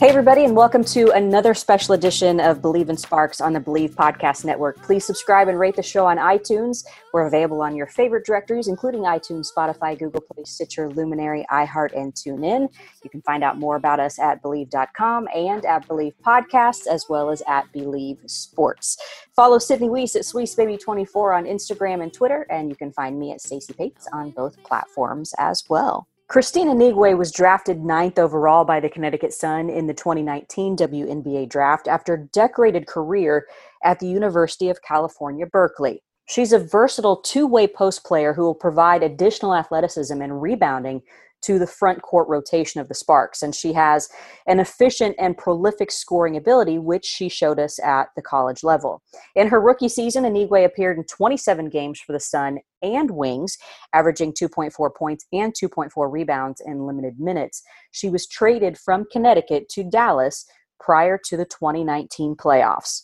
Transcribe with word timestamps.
Hey, 0.00 0.08
everybody, 0.08 0.44
and 0.44 0.56
welcome 0.56 0.82
to 0.86 1.12
another 1.12 1.54
special 1.54 1.94
edition 1.94 2.40
of 2.40 2.60
Bleav 2.60 2.88
in 2.88 2.96
Sparks 2.96 3.40
on 3.40 3.52
the 3.52 3.60
Bleav 3.60 3.94
Podcast 3.94 4.44
Network. 4.44 4.82
Please 4.82 5.04
subscribe 5.04 5.46
and 5.46 5.56
rate 5.56 5.76
the 5.76 5.84
show 5.84 6.04
on 6.04 6.16
iTunes. 6.16 6.84
We're 7.12 7.28
available 7.28 7.62
on 7.62 7.76
your 7.76 7.86
favorite 7.86 8.26
directories, 8.26 8.66
including 8.66 9.02
iTunes, 9.02 9.46
Spotify, 9.56 9.96
Google 9.96 10.20
Play, 10.20 10.42
Stitcher, 10.42 10.90
Luminary, 10.90 11.46
iHeart, 11.48 11.96
and 11.96 12.12
TuneIn. 12.12 12.74
You 13.04 13.08
can 13.08 13.22
find 13.22 13.44
out 13.44 13.56
more 13.56 13.76
about 13.76 14.00
us 14.00 14.18
at 14.18 14.42
Bleav.com 14.42 15.28
and 15.32 15.64
at 15.64 15.86
Bleav 15.86 16.14
Podcasts, 16.26 16.88
as 16.88 17.06
well 17.08 17.30
as 17.30 17.40
at 17.46 17.72
Bleav 17.72 18.28
Sports. 18.28 18.98
Follow 19.36 19.60
Sydney 19.60 19.90
Wiese 19.90 20.16
at 20.16 20.22
SweesBaby24 20.22 21.36
on 21.36 21.44
Instagram 21.44 22.02
and 22.02 22.12
Twitter, 22.12 22.48
and 22.50 22.68
you 22.68 22.74
can 22.74 22.90
find 22.90 23.16
me 23.16 23.30
at 23.30 23.40
Stacey 23.40 23.72
Pates 23.72 24.08
on 24.12 24.32
both 24.32 24.60
platforms 24.64 25.34
as 25.38 25.62
well. 25.68 26.08
Kristine 26.34 26.66
Anigwe 26.66 27.16
was 27.16 27.30
drafted 27.30 27.84
ninth 27.84 28.18
overall 28.18 28.64
by 28.64 28.80
the 28.80 28.88
Connecticut 28.88 29.32
Sun 29.32 29.70
in 29.70 29.86
the 29.86 29.94
2019 29.94 30.76
WNBA 30.76 31.48
draft 31.48 31.86
after 31.86 32.14
a 32.14 32.26
decorated 32.32 32.88
career 32.88 33.46
at 33.84 34.00
the 34.00 34.08
University 34.08 34.68
of 34.68 34.82
California, 34.82 35.46
Berkeley. 35.46 36.02
She's 36.26 36.52
a 36.52 36.58
versatile 36.58 37.18
two 37.18 37.46
way 37.46 37.68
post 37.68 38.02
player 38.04 38.32
who 38.32 38.42
will 38.42 38.54
provide 38.56 39.04
additional 39.04 39.54
athleticism 39.54 40.20
and 40.20 40.42
rebounding 40.42 41.02
to 41.44 41.58
the 41.58 41.66
front 41.66 42.02
court 42.02 42.28
rotation 42.28 42.80
of 42.80 42.88
the 42.88 42.94
Sparks. 42.94 43.42
And 43.42 43.54
she 43.54 43.72
has 43.72 44.08
an 44.46 44.60
efficient 44.60 45.16
and 45.18 45.36
prolific 45.36 45.90
scoring 45.90 46.36
ability, 46.36 46.78
which 46.78 47.04
she 47.04 47.28
showed 47.28 47.58
us 47.58 47.78
at 47.80 48.08
the 48.16 48.22
college 48.22 48.64
level. 48.64 49.02
In 49.34 49.48
her 49.48 49.60
rookie 49.60 49.88
season, 49.88 50.24
Anigwe 50.24 50.64
appeared 50.64 50.98
in 50.98 51.04
27 51.04 51.68
games 51.68 52.00
for 52.00 52.12
the 52.12 52.20
Sun 52.20 52.58
and 52.82 53.10
Wings, 53.10 53.56
averaging 53.92 54.32
2.4 54.32 54.94
points 54.94 55.26
and 55.32 55.52
2.4 55.54 55.90
rebounds 56.10 56.60
in 56.64 56.86
limited 56.86 57.18
minutes. 57.18 57.62
She 57.92 58.08
was 58.08 58.26
traded 58.26 58.78
from 58.78 59.06
Connecticut 59.10 59.68
to 59.70 59.84
Dallas 59.84 60.46
prior 60.80 61.18
to 61.26 61.36
the 61.36 61.46
2019 61.46 62.36
playoffs. 62.36 63.02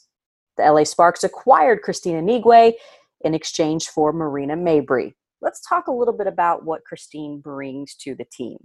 The 0.56 0.70
LA 0.70 0.84
Sparks 0.84 1.24
acquired 1.24 1.82
Christina 1.82 2.20
Anigwe 2.20 2.74
in 3.22 3.34
exchange 3.34 3.86
for 3.86 4.12
Marina 4.12 4.56
Mabrey. 4.56 5.14
Let's 5.42 5.60
talk 5.66 5.88
a 5.88 5.92
little 5.92 6.14
bit 6.14 6.26
about 6.26 6.64
what 6.64 6.82
Kristine 6.90 7.40
brings 7.42 7.94
to 7.96 8.14
the 8.14 8.26
team. 8.30 8.58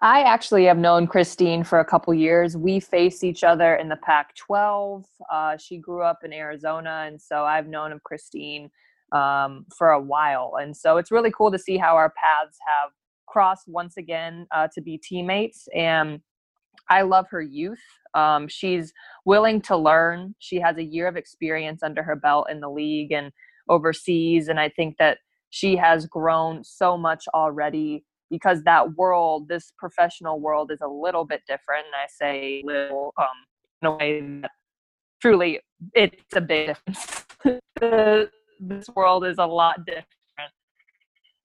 I 0.00 0.22
actually 0.22 0.64
have 0.64 0.78
known 0.78 1.06
Kristine 1.06 1.64
for 1.64 1.78
a 1.78 1.84
couple 1.84 2.12
years. 2.12 2.56
We 2.56 2.80
faced 2.80 3.22
each 3.22 3.44
other 3.44 3.76
in 3.76 3.88
the 3.88 3.96
Pac 3.96 4.34
12. 4.34 5.04
Uh, 5.30 5.56
she 5.56 5.78
grew 5.78 6.02
up 6.02 6.20
in 6.24 6.32
Arizona, 6.32 7.04
and 7.06 7.22
so 7.22 7.44
I've 7.44 7.68
known 7.68 7.92
of 7.92 8.00
Kristine 8.02 8.68
um, 9.12 9.64
for 9.78 9.90
a 9.90 10.02
while. 10.02 10.54
And 10.60 10.76
so 10.76 10.96
it's 10.96 11.12
really 11.12 11.30
cool 11.30 11.52
to 11.52 11.58
see 11.58 11.76
how 11.76 11.94
our 11.94 12.12
paths 12.16 12.58
have 12.66 12.90
crossed 13.26 13.68
once 13.68 13.96
again 13.96 14.48
uh, 14.50 14.66
to 14.74 14.80
be 14.80 14.98
teammates. 14.98 15.68
And 15.72 16.20
I 16.90 17.02
love 17.02 17.26
her 17.30 17.40
youth. 17.40 17.78
Um, 18.14 18.48
she's 18.48 18.92
willing 19.24 19.60
to 19.62 19.76
learn. 19.76 20.34
She 20.40 20.56
has 20.56 20.78
a 20.78 20.84
year 20.84 21.06
of 21.06 21.16
experience 21.16 21.84
under 21.84 22.02
her 22.02 22.16
belt 22.16 22.48
in 22.50 22.60
the 22.60 22.68
league 22.68 23.12
and 23.12 23.30
overseas. 23.68 24.48
And 24.48 24.58
I 24.58 24.68
think 24.68 24.96
that 24.98 25.18
she 25.52 25.76
has 25.76 26.06
grown 26.06 26.64
so 26.64 26.96
much 26.96 27.24
already 27.34 28.02
because 28.30 28.62
that 28.62 28.94
world, 28.94 29.48
this 29.48 29.70
professional 29.78 30.40
world, 30.40 30.72
is 30.72 30.80
a 30.80 30.88
little 30.88 31.26
bit 31.26 31.42
different. 31.46 31.84
And 31.84 31.94
I 31.94 32.06
say 32.08 32.62
little 32.64 33.12
um, 33.18 33.26
in 33.82 33.88
a 33.88 33.92
way 33.92 34.20
that 34.40 34.50
truly 35.20 35.60
it's 35.92 36.34
a 36.34 36.40
big 36.40 36.68
difference. 36.68 37.26
this 38.60 38.86
world 38.96 39.26
is 39.26 39.36
a 39.36 39.44
lot 39.44 39.84
different 39.84 40.06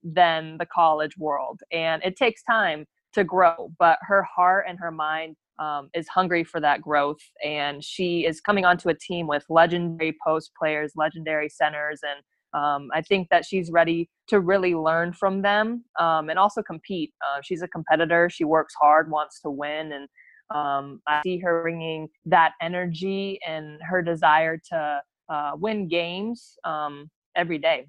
than 0.02 0.56
the 0.56 0.66
college 0.66 1.18
world, 1.18 1.60
and 1.70 2.02
it 2.02 2.16
takes 2.16 2.42
time 2.42 2.86
to 3.12 3.24
grow. 3.24 3.70
But 3.78 3.98
her 4.02 4.22
heart 4.22 4.64
and 4.66 4.78
her 4.78 4.90
mind 4.90 5.36
um, 5.58 5.90
is 5.92 6.08
hungry 6.08 6.44
for 6.44 6.60
that 6.60 6.80
growth, 6.80 7.20
and 7.44 7.84
she 7.84 8.24
is 8.24 8.40
coming 8.40 8.64
onto 8.64 8.88
a 8.88 8.94
team 8.94 9.26
with 9.26 9.44
legendary 9.50 10.16
post 10.26 10.52
players, 10.58 10.92
legendary 10.96 11.50
centers, 11.50 12.00
and 12.02 12.22
um, 12.58 12.88
I 12.92 13.02
think 13.02 13.28
that 13.30 13.44
she's 13.44 13.70
ready 13.70 14.08
to 14.28 14.40
really 14.40 14.74
learn 14.74 15.12
from 15.12 15.42
them 15.42 15.84
um, 15.98 16.28
and 16.28 16.38
also 16.38 16.62
compete. 16.62 17.12
Uh, 17.22 17.40
she's 17.42 17.62
a 17.62 17.68
competitor. 17.68 18.28
She 18.30 18.44
works 18.44 18.74
hard, 18.80 19.10
wants 19.10 19.40
to 19.42 19.50
win, 19.50 19.92
and 19.92 20.08
um, 20.54 21.00
I 21.06 21.20
see 21.22 21.38
her 21.38 21.62
bringing 21.62 22.08
that 22.26 22.52
energy 22.60 23.38
and 23.46 23.80
her 23.88 24.02
desire 24.02 24.58
to 24.70 25.00
uh, 25.28 25.52
win 25.54 25.88
games 25.88 26.56
um, 26.64 27.10
every 27.36 27.58
day. 27.58 27.86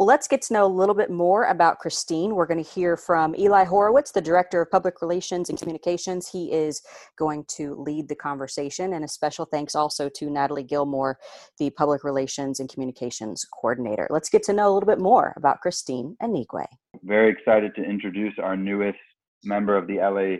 Well, 0.00 0.06
let's 0.06 0.28
get 0.28 0.40
to 0.40 0.54
know 0.54 0.64
a 0.64 0.66
little 0.66 0.94
bit 0.94 1.10
more 1.10 1.44
about 1.44 1.78
Kristine. 1.78 2.30
We're 2.30 2.46
going 2.46 2.64
to 2.64 2.70
hear 2.70 2.96
from 2.96 3.34
Eli 3.36 3.64
Horowitz, 3.64 4.12
the 4.12 4.22
Director 4.22 4.62
of 4.62 4.70
Public 4.70 5.02
Relations 5.02 5.50
and 5.50 5.58
Communications. 5.58 6.26
He 6.26 6.50
is 6.50 6.80
going 7.18 7.44
to 7.56 7.74
lead 7.74 8.08
the 8.08 8.14
conversation. 8.14 8.94
And 8.94 9.04
a 9.04 9.08
special 9.08 9.44
thanks 9.44 9.74
also 9.74 10.08
to 10.08 10.30
Natalie 10.30 10.62
Gilmore, 10.62 11.18
the 11.58 11.68
Public 11.68 12.02
Relations 12.02 12.60
and 12.60 12.72
Communications 12.72 13.44
Coordinator. 13.44 14.06
Let's 14.08 14.30
get 14.30 14.42
to 14.44 14.54
know 14.54 14.70
a 14.70 14.72
little 14.72 14.86
bit 14.86 15.00
more 15.00 15.34
about 15.36 15.58
Kristine 15.60 16.16
Anigwe. 16.22 16.64
Very 17.02 17.30
excited 17.30 17.74
to 17.74 17.82
introduce 17.82 18.32
our 18.42 18.56
newest 18.56 18.96
member 19.44 19.76
of 19.76 19.86
the 19.86 19.98
LA 19.98 20.38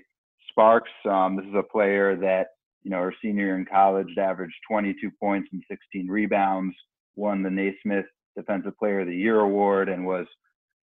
Sparks. 0.48 0.90
Um, 1.04 1.36
this 1.36 1.44
is 1.44 1.54
a 1.54 1.70
player 1.70 2.16
that, 2.16 2.46
you 2.82 2.90
know, 2.90 3.00
her 3.00 3.14
senior 3.22 3.44
year 3.44 3.58
in 3.58 3.66
college 3.66 4.16
averaged 4.16 4.56
22 4.70 5.10
points 5.20 5.50
and 5.52 5.62
16 5.70 6.08
rebounds, 6.08 6.74
won 7.14 7.42
the 7.42 7.50
Naismith 7.50 8.06
Defensive 8.36 8.76
Player 8.78 9.00
of 9.00 9.08
the 9.08 9.16
Year 9.16 9.40
award 9.40 9.88
and 9.88 10.06
was 10.06 10.26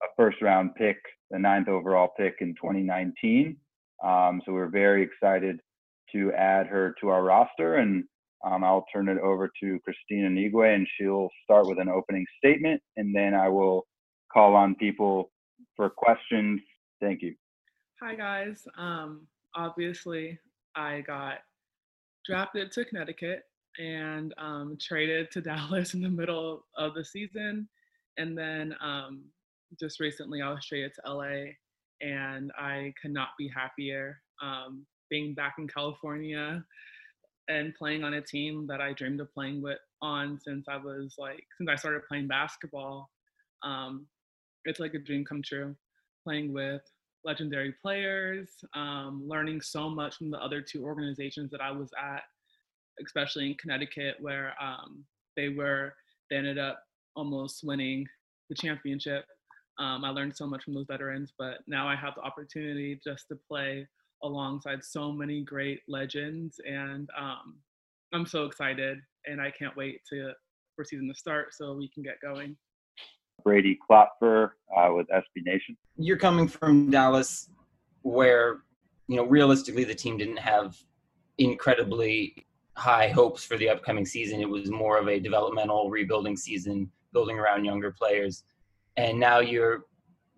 a 0.03 0.07
first 0.15 0.41
round 0.41 0.75
pick, 0.75 0.97
the 1.31 1.39
ninth 1.39 1.67
overall 1.67 2.09
pick 2.17 2.35
in 2.41 2.53
2019. 2.55 3.57
Um, 4.03 4.41
so 4.45 4.53
we're 4.53 4.69
very 4.69 5.03
excited 5.03 5.59
to 6.13 6.31
add 6.33 6.67
her 6.67 6.95
to 7.01 7.09
our 7.09 7.23
roster. 7.23 7.75
And 7.75 8.03
um, 8.45 8.63
I'll 8.63 8.85
turn 8.93 9.09
it 9.09 9.17
over 9.19 9.49
to 9.61 9.79
Christina 9.83 10.29
Anigwe, 10.29 10.75
and 10.75 10.87
she'll 10.97 11.29
start 11.43 11.67
with 11.67 11.79
an 11.79 11.89
opening 11.89 12.25
statement, 12.37 12.81
and 12.95 13.15
then 13.15 13.33
I 13.33 13.49
will 13.49 13.87
call 14.31 14.55
on 14.55 14.75
people 14.75 15.31
for 15.75 15.89
questions. 15.89 16.61
Thank 17.01 17.21
you. 17.21 17.33
Hi, 18.01 18.15
guys. 18.15 18.67
Um, 18.77 19.27
obviously, 19.55 20.37
I 20.75 21.01
got 21.01 21.39
drafted 22.25 22.71
to 22.73 22.85
Connecticut 22.85 23.43
and 23.77 24.33
um, 24.37 24.77
traded 24.81 25.31
to 25.31 25.41
Dallas 25.41 25.93
in 25.93 26.01
the 26.01 26.09
middle 26.09 26.65
of 26.77 26.93
the 26.93 27.05
season. 27.05 27.67
And 28.17 28.37
then 28.37 28.75
um, 28.81 29.23
just 29.79 29.99
recently, 29.99 30.41
I 30.41 30.49
was 30.49 30.65
traded 30.65 30.93
to 30.95 31.13
LA, 31.13 31.51
and 32.01 32.51
I 32.57 32.93
could 33.01 33.11
not 33.11 33.29
be 33.37 33.47
happier 33.47 34.19
um, 34.41 34.85
being 35.09 35.33
back 35.33 35.55
in 35.57 35.67
California 35.67 36.63
and 37.49 37.73
playing 37.75 38.03
on 38.03 38.15
a 38.15 38.21
team 38.21 38.67
that 38.67 38.81
I 38.81 38.93
dreamed 38.93 39.21
of 39.21 39.33
playing 39.33 39.61
with 39.61 39.77
on 40.01 40.39
since 40.39 40.65
I 40.67 40.77
was 40.77 41.15
like 41.17 41.43
since 41.57 41.69
I 41.69 41.75
started 41.75 42.01
playing 42.07 42.27
basketball. 42.27 43.09
Um, 43.63 44.07
it's 44.65 44.79
like 44.79 44.93
a 44.93 44.99
dream 44.99 45.23
come 45.23 45.41
true, 45.41 45.75
playing 46.23 46.53
with 46.53 46.81
legendary 47.23 47.73
players, 47.81 48.49
um, 48.75 49.23
learning 49.25 49.61
so 49.61 49.89
much 49.89 50.15
from 50.15 50.29
the 50.29 50.37
other 50.37 50.61
two 50.61 50.83
organizations 50.83 51.51
that 51.51 51.61
I 51.61 51.71
was 51.71 51.89
at 52.01 52.23
especially 53.03 53.47
in 53.47 53.55
Connecticut, 53.55 54.15
where 54.19 54.53
um, 54.61 55.03
they 55.35 55.49
were 55.49 55.93
they 56.29 56.37
ended 56.37 56.57
up 56.57 56.83
almost 57.15 57.63
winning 57.63 58.05
the 58.49 58.55
championship. 58.55 59.25
Um, 59.79 60.03
I 60.03 60.09
learned 60.09 60.35
so 60.35 60.47
much 60.47 60.63
from 60.63 60.73
those 60.73 60.87
veterans, 60.87 61.33
but 61.37 61.59
now 61.67 61.87
I 61.87 61.95
have 61.95 62.15
the 62.15 62.21
opportunity 62.21 62.99
just 63.03 63.27
to 63.29 63.37
play 63.47 63.87
alongside 64.23 64.83
so 64.83 65.11
many 65.11 65.43
great 65.43 65.81
legends, 65.87 66.59
and 66.67 67.07
um, 67.17 67.57
I'm 68.13 68.25
so 68.25 68.45
excited, 68.45 68.99
and 69.25 69.39
I 69.39 69.51
can't 69.51 69.75
wait 69.75 70.01
to 70.11 70.31
for 70.75 70.83
season 70.83 71.07
to 71.07 71.13
start 71.13 71.53
so 71.53 71.73
we 71.73 71.89
can 71.89 72.03
get 72.03 72.19
going. 72.21 72.55
Brady 73.43 73.77
Klopfer 73.89 74.51
uh, 74.75 74.93
with 74.93 75.07
SB 75.09 75.45
Nation. 75.45 75.77
You're 75.97 76.17
coming 76.17 76.47
from 76.47 76.89
Dallas, 76.89 77.49
where 78.01 78.57
you 79.07 79.17
know 79.17 79.25
realistically 79.25 79.83
the 79.83 79.95
team 79.95 80.17
didn't 80.17 80.39
have 80.39 80.77
incredibly 81.37 82.46
high 82.77 83.09
hopes 83.09 83.43
for 83.43 83.57
the 83.57 83.67
upcoming 83.67 84.05
season. 84.05 84.39
It 84.39 84.49
was 84.49 84.69
more 84.69 84.97
of 84.97 85.07
a 85.07 85.19
developmental 85.19 85.89
rebuilding 85.89 86.37
season, 86.37 86.89
building 87.11 87.37
around 87.39 87.65
younger 87.65 87.91
players. 87.91 88.43
And 88.97 89.19
now 89.19 89.39
you're 89.39 89.85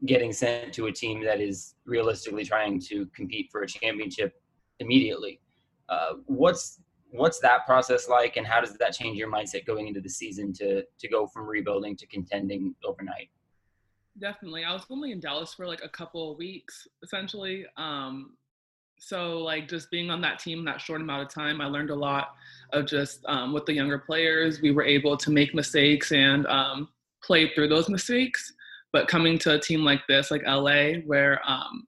getting 0.06 0.32
sent 0.32 0.74
to 0.74 0.88
a 0.88 0.92
team 0.92 1.24
that 1.26 1.42
is 1.42 1.76
realistically 1.86 2.46
trying 2.46 2.80
to 2.80 3.06
compete 3.08 3.50
for 3.52 3.62
a 3.64 3.68
championship 3.68 4.42
immediately. 4.80 5.42
Uh, 5.90 6.14
what's 6.26 6.80
what's 7.12 7.40
that 7.40 7.66
process 7.66 8.08
like, 8.08 8.38
and 8.38 8.46
how 8.46 8.62
does 8.62 8.78
that 8.78 8.94
change 8.94 9.18
your 9.18 9.32
mindset 9.32 9.66
going 9.66 9.88
into 9.88 10.00
the 10.00 10.10
season 10.10 10.54
to 10.54 10.84
to 11.00 11.08
go 11.10 11.28
from 11.28 11.46
rebuilding 11.46 11.96
to 11.98 12.08
contending 12.08 12.74
overnight? 12.86 13.30
Definitely. 14.20 14.64
I 14.64 14.74
was 14.74 14.84
only 14.90 15.12
in 15.12 15.20
Dallas 15.20 15.54
for 15.54 15.66
like 15.66 15.84
a 15.84 15.90
couple 15.90 16.32
of 16.32 16.38
weeks, 16.38 16.88
essentially. 17.04 17.66
Um, 17.78 18.38
so 19.00 19.40
like 19.40 19.68
just 19.68 19.90
being 19.90 20.10
on 20.10 20.22
that 20.22 20.40
team 20.40 20.66
that 20.66 20.82
short 20.82 21.02
amount 21.02 21.24
of 21.24 21.34
time, 21.34 21.62
I 21.62 21.66
learned 21.66 21.90
a 21.90 21.96
lot 21.96 22.30
of 22.74 22.86
just 22.86 23.26
um, 23.26 23.54
with 23.54 23.66
the 23.66 23.74
younger 23.74 23.98
players. 23.98 24.62
We 24.62 24.72
were 24.72 24.84
able 24.84 25.18
to 25.18 25.32
make 25.32 25.56
mistakes 25.56 26.12
and 26.12 26.46
um, 26.48 26.90
play 27.24 27.54
through 27.54 27.70
those 27.70 27.90
mistakes. 27.90 28.54
But 28.92 29.08
coming 29.08 29.38
to 29.40 29.54
a 29.54 29.60
team 29.60 29.82
like 29.82 30.02
this, 30.08 30.32
like 30.32 30.44
LA, 30.46 31.00
where 31.06 31.40
um, 31.48 31.88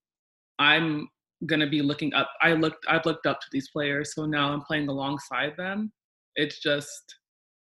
I'm 0.59 1.09
gonna 1.47 1.69
be 1.69 1.81
looking 1.81 2.13
up, 2.13 2.29
I 2.41 2.53
looked, 2.53 2.85
I've 2.87 3.05
looked 3.05 3.25
up 3.25 3.41
to 3.41 3.47
these 3.51 3.69
players, 3.69 4.13
so 4.13 4.25
now 4.25 4.53
I'm 4.53 4.61
playing 4.61 4.87
alongside 4.87 5.53
them. 5.57 5.91
It's 6.35 6.59
just 6.59 7.15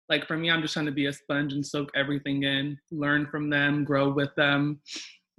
like 0.07 0.27
for 0.27 0.37
me, 0.37 0.51
I'm 0.51 0.61
just 0.61 0.73
trying 0.73 0.85
to 0.85 0.91
be 0.91 1.07
a 1.07 1.13
sponge 1.13 1.53
and 1.53 1.65
soak 1.65 1.89
everything 1.95 2.43
in, 2.43 2.77
learn 2.91 3.25
from 3.25 3.49
them, 3.49 3.83
grow 3.83 4.11
with 4.11 4.33
them, 4.35 4.79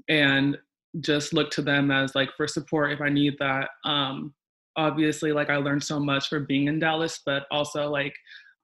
and 0.09 0.59
just 1.01 1.33
look 1.33 1.51
to 1.53 1.63
them 1.63 1.91
as 1.91 2.15
like 2.15 2.31
for 2.37 2.47
support 2.47 2.93
if 2.93 3.01
I 3.01 3.09
need 3.09 3.35
that. 3.39 3.69
Um, 3.85 4.35
obviously, 4.77 5.33
like 5.33 5.51
I 5.51 5.57
learned 5.57 5.85
so 5.85 5.99
much 5.99 6.29
for 6.29 6.41
being 6.41 6.69
in 6.69 6.79
Dallas, 6.79 7.21
but 7.25 7.45
also 7.51 7.91
like 7.91 8.15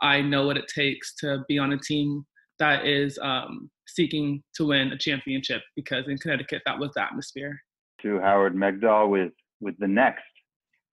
I 0.00 0.20
know 0.20 0.46
what 0.46 0.56
it 0.56 0.70
takes 0.72 1.14
to 1.16 1.44
be 1.48 1.58
on 1.58 1.72
a 1.72 1.78
team 1.78 2.24
that 2.58 2.86
is 2.86 3.18
um, 3.22 3.70
seeking 3.86 4.42
to 4.54 4.66
win 4.66 4.92
a 4.92 4.98
championship 4.98 5.62
because 5.76 6.04
in 6.08 6.18
Connecticut 6.18 6.62
that 6.66 6.78
was 6.78 6.90
the 6.94 7.02
atmosphere. 7.02 7.60
To 8.02 8.20
Howard 8.20 8.54
Megdal 8.54 9.10
with 9.10 9.32
with 9.60 9.78
the 9.78 9.88
next. 9.88 10.24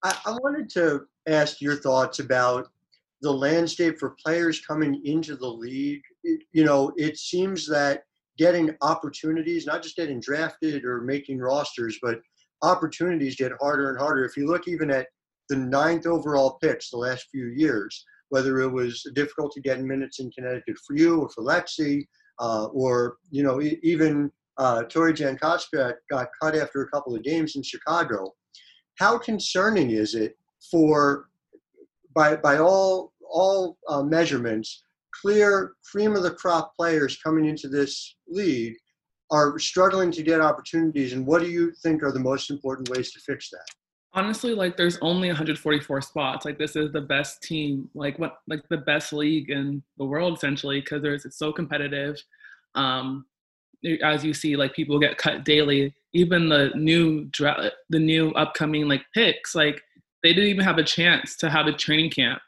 I, 0.03 0.15
I 0.25 0.31
wanted 0.42 0.69
to 0.71 1.01
ask 1.27 1.59
your 1.59 1.75
thoughts 1.75 2.19
about 2.19 2.68
the 3.21 3.31
landscape 3.31 4.00
for 4.00 4.15
players 4.24 4.62
coming 4.62 5.01
into 5.06 5.35
the 5.35 5.47
league. 5.47 6.01
It, 6.24 6.42
you 6.53 6.63
know, 6.63 6.94
it 6.95 7.18
seems 7.18 7.68
that 7.68 8.03
getting 8.39 8.74
opportunities, 8.81 9.68
not 9.68 9.83
just 9.83 9.97
getting 9.97 10.21
drafted 10.21 10.86
or 10.86 11.01
making 11.01 11.39
rosters, 11.39 12.00
but 12.01 12.21
opportunities 12.63 13.36
get 13.36 13.51
harder 13.59 13.89
and 13.89 14.00
harder. 14.00 14.24
If 14.24 14.38
you 14.38 14.47
look 14.47 14.68
even 14.68 14.89
at 14.89 15.07
the 15.50 15.57
ninth 15.57 16.07
overall 16.07 16.57
picks 16.63 16.89
the 16.89 16.97
last 16.97 17.27
few 17.30 17.47
years, 17.47 18.06
whether 18.30 18.62
it 18.62 18.69
was 18.69 19.06
difficulty 19.13 19.59
getting 19.59 19.86
minutes 19.86 20.19
in 20.19 20.31
Connecticut 20.31 20.77
for 20.88 20.95
you 20.95 21.21
or 21.21 21.30
for 21.30 21.44
Lexi, 21.44 22.06
uh, 22.39 22.65
or 22.68 23.18
you 23.30 23.44
know 23.44 23.62
even 23.83 24.31
uh, 24.57 24.83
Tori 24.83 25.13
Jankoska 25.13 25.95
got 26.09 26.30
cut 26.42 26.56
after 26.56 26.81
a 26.81 26.89
couple 26.89 27.13
of 27.13 27.24
games 27.24 27.57
in 27.57 27.63
Chicago. 27.63 28.33
How 29.00 29.18
concerning 29.18 29.92
is 29.92 30.15
it 30.15 30.38
for 30.71 31.27
by 32.15 32.38
by 32.38 32.57
all 32.57 33.12
all 33.30 33.77
uh, 33.89 34.03
measurements, 34.03 34.83
clear 35.21 35.73
cream 35.89 36.15
of 36.15 36.23
the 36.23 36.31
crop 36.31 36.75
players 36.75 37.17
coming 37.17 37.45
into 37.45 37.67
this 37.67 38.15
league 38.27 38.75
are 39.31 39.59
struggling 39.59 40.11
to 40.11 40.23
get 40.23 40.41
opportunities, 40.41 41.13
and 41.13 41.25
what 41.25 41.41
do 41.41 41.50
you 41.50 41.71
think 41.83 42.01
are 42.03 42.11
the 42.11 42.19
most 42.19 42.50
important 42.50 42.89
ways 42.89 43.11
to 43.11 43.19
fix 43.19 43.50
that? 43.51 43.65
Honestly, 44.13 44.56
like 44.56 44.75
there's 44.75 44.97
only 45.01 45.27
144 45.27 46.01
spots. 46.01 46.45
Like 46.45 46.57
this 46.57 46.75
is 46.75 46.91
the 46.91 47.01
best 47.01 47.44
team, 47.44 47.88
like 47.94 48.17
what, 48.17 48.38
like 48.47 48.63
the 48.69 48.77
best 48.77 49.13
league 49.13 49.51
in 49.51 49.83
the 49.97 50.06
world 50.06 50.35
essentially, 50.35 50.79
because 50.79 51.03
there's 51.03 51.25
it's 51.25 51.38
so 51.38 51.53
competitive. 51.53 52.17
Um, 52.73 53.25
as 54.03 54.25
you 54.25 54.33
see, 54.33 54.56
like 54.56 54.73
people 54.73 55.00
get 55.00 55.17
cut 55.17 55.44
daily. 55.44 55.94
Even 56.13 56.50
the 56.50 56.71
new 56.75 57.25
dra- 57.25 57.71
the 57.89 58.00
new 58.00 58.31
upcoming 58.31 58.88
like 58.88 59.06
picks, 59.13 59.53
like 59.53 59.79
they 60.23 60.33
didn't 60.33 60.50
even 60.50 60.65
have 60.65 60.79
a 60.79 60.83
chance 60.83 61.35
to 61.38 61.50
have 61.50 61.67
a 61.67 61.73
training 61.73 62.09
camp. 62.09 62.41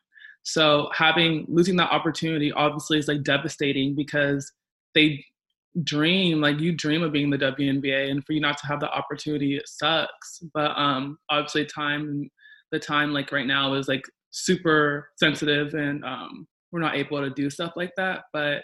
So 0.44 0.90
having 0.94 1.46
losing 1.48 1.76
that 1.78 1.92
opportunity 1.92 2.52
obviously 2.52 2.98
is 2.98 3.08
like 3.08 3.24
devastating 3.24 3.96
because 3.96 4.52
they 4.96 5.24
dream 5.84 6.42
like 6.42 6.60
you 6.60 6.76
dream 6.76 7.02
of 7.02 7.14
being 7.14 7.30
the 7.30 7.38
WNBA 7.38 8.12
and 8.12 8.26
for 8.26 8.34
you 8.34 8.42
not 8.42 8.58
to 8.58 8.68
have 8.68 8.80
the 8.80 8.92
opportunity 8.92 9.56
it 9.56 9.68
sucks. 9.68 10.42
But 10.54 10.72
um 10.78 11.18
obviously 11.30 11.66
time 11.66 12.30
the 12.72 12.80
time 12.80 13.14
like 13.14 13.32
right 13.32 13.46
now 13.46 13.74
is 13.74 13.88
like 13.88 14.04
super 14.32 15.10
sensitive 15.18 15.74
and 15.74 16.04
um 16.04 16.48
we're 16.72 16.80
not 16.80 16.96
able 16.96 17.22
to 17.22 17.30
do 17.30 17.50
stuff 17.50 17.74
like 17.76 17.92
that. 17.98 18.24
But 18.34 18.64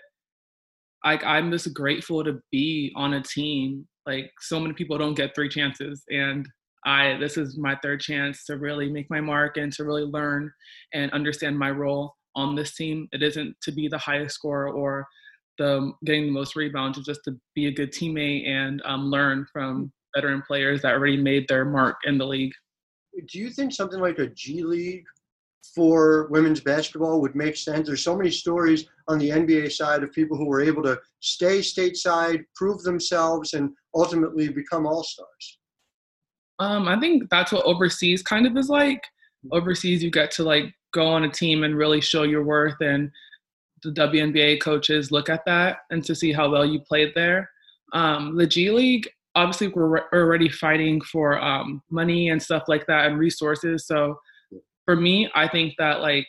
like 1.05 1.23
I'm 1.23 1.51
just 1.51 1.73
grateful 1.73 2.23
to 2.23 2.39
be 2.51 2.91
on 2.95 3.13
a 3.13 3.21
team. 3.21 3.87
Like 4.05 4.31
so 4.39 4.59
many 4.59 4.73
people 4.73 4.97
don't 4.97 5.13
get 5.15 5.35
three 5.35 5.49
chances 5.49 6.03
and 6.09 6.47
I 6.85 7.17
this 7.17 7.37
is 7.37 7.57
my 7.57 7.77
third 7.81 8.01
chance 8.01 8.45
to 8.45 8.57
really 8.57 8.89
make 8.89 9.09
my 9.09 9.21
mark 9.21 9.57
and 9.57 9.71
to 9.73 9.83
really 9.83 10.03
learn 10.03 10.51
and 10.93 11.11
understand 11.11 11.57
my 11.57 11.71
role 11.71 12.15
on 12.35 12.55
this 12.55 12.75
team 12.75 13.07
it 13.11 13.23
isn't 13.23 13.55
to 13.63 13.71
be 13.71 13.87
the 13.87 13.97
highest 13.97 14.35
scorer 14.35 14.69
or 14.69 15.07
the 15.57 15.91
getting 16.05 16.27
the 16.27 16.31
most 16.31 16.55
rebounds 16.55 16.97
is 16.97 17.05
just 17.05 17.23
to 17.25 17.35
be 17.55 17.67
a 17.67 17.71
good 17.71 17.91
teammate 17.91 18.47
and 18.47 18.81
um, 18.85 19.09
learn 19.09 19.45
from 19.51 19.91
veteran 20.15 20.41
players 20.45 20.81
that 20.81 20.93
already 20.93 21.17
made 21.17 21.47
their 21.47 21.65
mark 21.65 21.97
in 22.05 22.17
the 22.17 22.25
league. 22.25 22.53
Do 23.27 23.39
you 23.39 23.49
think 23.49 23.73
something 23.73 23.99
like 23.99 24.19
a 24.19 24.27
G 24.27 24.63
League 24.63 25.05
for 25.75 26.27
women's 26.29 26.61
basketball 26.61 27.21
would 27.21 27.35
make 27.35 27.57
sense? 27.57 27.87
There's 27.87 28.03
so 28.03 28.15
many 28.15 28.31
stories 28.31 28.85
on 29.07 29.19
the 29.19 29.29
NBA 29.29 29.71
side 29.71 30.03
of 30.03 30.11
people 30.11 30.37
who 30.37 30.47
were 30.47 30.61
able 30.61 30.83
to 30.83 30.99
stay 31.19 31.59
stateside, 31.59 32.43
prove 32.55 32.83
themselves, 32.83 33.53
and 33.53 33.71
ultimately 33.95 34.49
become 34.49 34.85
all 34.85 35.03
stars. 35.03 35.56
Um, 36.59 36.87
I 36.87 36.99
think 36.99 37.29
that's 37.29 37.51
what 37.51 37.65
overseas 37.65 38.23
kind 38.23 38.47
of 38.47 38.57
is 38.57 38.69
like. 38.69 39.03
Overseas, 39.51 40.03
you 40.03 40.11
get 40.11 40.31
to 40.31 40.43
like 40.43 40.73
go 40.93 41.07
on 41.07 41.23
a 41.23 41.29
team 41.29 41.63
and 41.63 41.77
really 41.77 42.01
show 42.01 42.23
your 42.23 42.43
worth 42.43 42.79
and 42.81 43.11
the 43.83 43.91
WNBA 43.91 44.61
coaches 44.61 45.11
look 45.11 45.29
at 45.29 45.45
that 45.45 45.79
and 45.91 46.03
to 46.03 46.15
see 46.15 46.33
how 46.33 46.49
well 46.49 46.65
you 46.65 46.79
played 46.79 47.11
there. 47.15 47.49
Um, 47.93 48.35
the 48.35 48.47
G 48.47 48.71
League, 48.71 49.07
obviously, 49.35 49.67
we're 49.67 50.09
already 50.13 50.49
fighting 50.49 50.99
for 51.01 51.41
um, 51.41 51.81
money 51.89 52.29
and 52.29 52.41
stuff 52.41 52.63
like 52.67 52.85
that 52.87 53.05
and 53.05 53.19
resources. 53.19 53.85
So 53.85 54.19
for 54.85 54.95
me, 54.95 55.29
I 55.35 55.47
think 55.47 55.75
that 55.77 56.01
like 56.01 56.27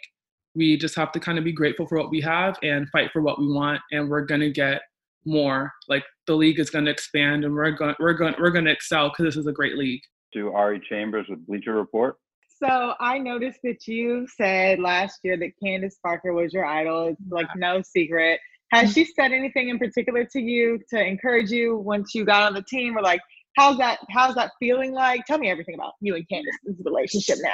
we 0.55 0.77
just 0.77 0.97
have 0.97 1.13
to 1.13 1.21
kind 1.21 1.39
of 1.39 1.45
be 1.45 1.53
grateful 1.53 1.87
for 1.87 1.99
what 1.99 2.11
we 2.11 2.21
have 2.21 2.59
and 2.63 2.89
fight 2.91 3.11
for 3.13 3.23
what 3.23 3.41
we 3.41 3.51
want, 3.51 3.81
and 3.93 4.09
we're 4.09 4.25
gonna 4.25 4.51
get 4.51 4.83
more. 5.25 5.73
Like 5.89 6.05
the 6.27 6.35
league 6.35 6.61
is 6.61 6.71
gonna 6.71 6.91
expand, 6.91 7.45
and 7.45 7.55
we're 7.55 7.71
going 7.71 7.95
we're 7.99 8.15
going 8.15 8.35
we're 8.39 8.51
gonna 8.51 8.71
excel 8.71 9.09
because 9.09 9.25
this 9.25 9.37
is 9.37 9.47
a 9.47 9.53
great 9.53 9.77
league. 9.77 10.03
To 10.35 10.53
Ari 10.53 10.83
Chambers 10.89 11.27
with 11.29 11.47
Bleacher 11.47 11.75
Report. 11.75 12.17
So 12.63 12.95
I 12.99 13.19
noticed 13.19 13.61
that 13.63 13.87
you 13.87 14.27
said 14.37 14.81
last 14.81 15.21
year 15.23 15.37
that 15.37 15.53
Candace 15.63 15.99
Parker 16.03 16.33
was 16.33 16.53
your 16.53 16.65
idol. 16.65 17.09
It's 17.09 17.21
like 17.31 17.47
no 17.57 17.83
secret. 17.83 18.41
Has 18.73 18.93
she 18.93 19.05
said 19.05 19.33
anything 19.33 19.69
in 19.69 19.79
particular 19.79 20.25
to 20.25 20.41
you 20.41 20.79
to 20.91 21.03
encourage 21.03 21.51
you 21.51 21.77
once 21.77 22.15
you 22.15 22.25
got 22.25 22.43
on 22.43 22.55
the 22.55 22.63
team, 22.63 22.97
or 22.99 23.03
like 23.03 23.21
how's 23.57 23.79
that 23.79 24.01
how's 24.11 24.35
that 24.35 24.53
feeling 24.59 24.93
like? 24.93 25.25
Tell 25.27 25.39
me 25.39 25.49
everything 25.49 25.75
about 25.75 25.95
you 26.01 26.17
and 26.17 26.29
Candace's 26.29 26.77
relationship 26.85 27.39
now. 27.41 27.51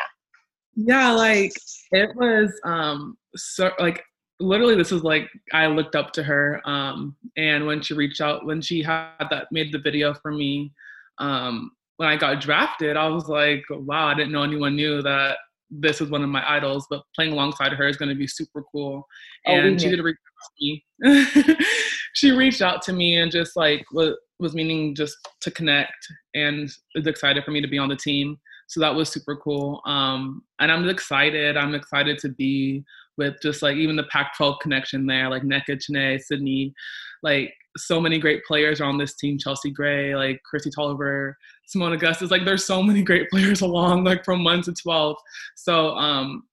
Yeah, 0.75 1.13
like 1.13 1.53
it 1.93 2.11
was 2.17 2.53
um 2.65 3.17
so 3.37 3.71
like 3.79 4.03
literally 4.41 4.75
this 4.75 4.91
was 4.91 5.05
like 5.05 5.29
I 5.53 5.67
looked 5.67 5.95
up 5.95 6.13
to 6.15 6.23
her 6.23 6.61
um 6.65 7.15
and 7.37 7.67
when 7.67 7.81
she 7.83 7.95
reached 7.95 8.21
out 8.21 8.45
when 8.45 8.61
she 8.61 8.83
had 8.83 9.27
that 9.31 9.47
made 9.53 9.73
the 9.73 9.79
video 9.79 10.15
for 10.15 10.33
me 10.33 10.73
um 11.19 11.71
when 11.97 12.09
I 12.09 12.17
got 12.17 12.41
drafted, 12.41 12.97
I 12.97 13.09
was 13.09 13.29
like, 13.29 13.63
wow, 13.71 14.07
I 14.07 14.15
didn't 14.15 14.33
know 14.33 14.43
anyone 14.43 14.77
knew 14.77 15.03
that 15.03 15.39
this 15.71 16.01
was 16.01 16.11
one 16.11 16.23
of 16.23 16.29
my 16.29 16.45
idols, 16.49 16.87
but 16.91 17.03
playing 17.15 17.33
alongside 17.33 17.73
her 17.73 17.89
is 17.89 17.97
going 17.97 18.09
to 18.09 18.15
be 18.15 18.27
super 18.27 18.63
cool. 18.73 19.07
Oh, 19.47 19.53
And 19.53 19.81
she 19.81 19.89
did 19.89 20.01
reach 20.01 20.17
out 20.17 20.51
to 20.51 21.53
me. 21.55 21.57
she 22.15 22.31
reached 22.33 22.63
out 22.63 22.83
to 22.83 22.93
me 22.93 23.17
and 23.17 23.31
just 23.31 23.57
like 23.57 23.85
was, 23.93 24.17
was 24.39 24.55
meaning 24.55 24.95
just 24.95 25.17
to 25.41 25.51
connect 25.51 26.07
and 26.35 26.69
is 26.95 27.07
excited 27.07 27.45
for 27.45 27.51
me 27.51 27.61
to 27.61 27.69
be 27.69 27.79
on 27.79 27.89
the 27.89 27.97
team. 27.97 28.39
So 28.69 28.81
that 28.81 28.95
was 28.95 29.09
super 29.09 29.37
cool. 29.37 29.81
Um, 29.87 30.43
and 30.59 30.73
I'm 30.73 30.89
excited. 30.89 31.57
I'm 31.57 31.75
excited 31.75 32.19
to 32.19 32.29
be 32.31 32.85
with 33.17 33.35
just 33.43 33.63
like 33.63 33.77
even 33.77 33.97
the 33.97 34.05
Pac-12 34.05 34.59
connection 34.61 35.07
there, 35.07 35.29
like 35.29 35.43
Nneka 35.43 35.81
Chiney, 35.81 36.19
Sydney, 36.19 36.75
like 37.23 37.55
so 37.77 38.01
many 38.01 38.19
great 38.19 38.45
players 38.45 38.81
are 38.81 38.85
on 38.85 38.99
this 38.99 39.15
team. 39.15 39.39
Chelsea 39.39 39.71
Gray, 39.71 40.15
like 40.15 40.41
Kristi 40.53 40.71
Toliver, 40.77 41.35
Seimone 41.69 41.95
Augustus. 41.95 42.31
Like 42.31 42.45
there's 42.45 42.65
so 42.65 42.83
many 42.83 43.03
great 43.03 43.31
players 43.31 43.61
along, 43.69 44.05
like 44.05 44.25
from 44.25 44.45
one 44.45 44.63
to 44.63 44.73
twelve. 44.73 45.17
So 45.57 45.91
um, 45.91 46.45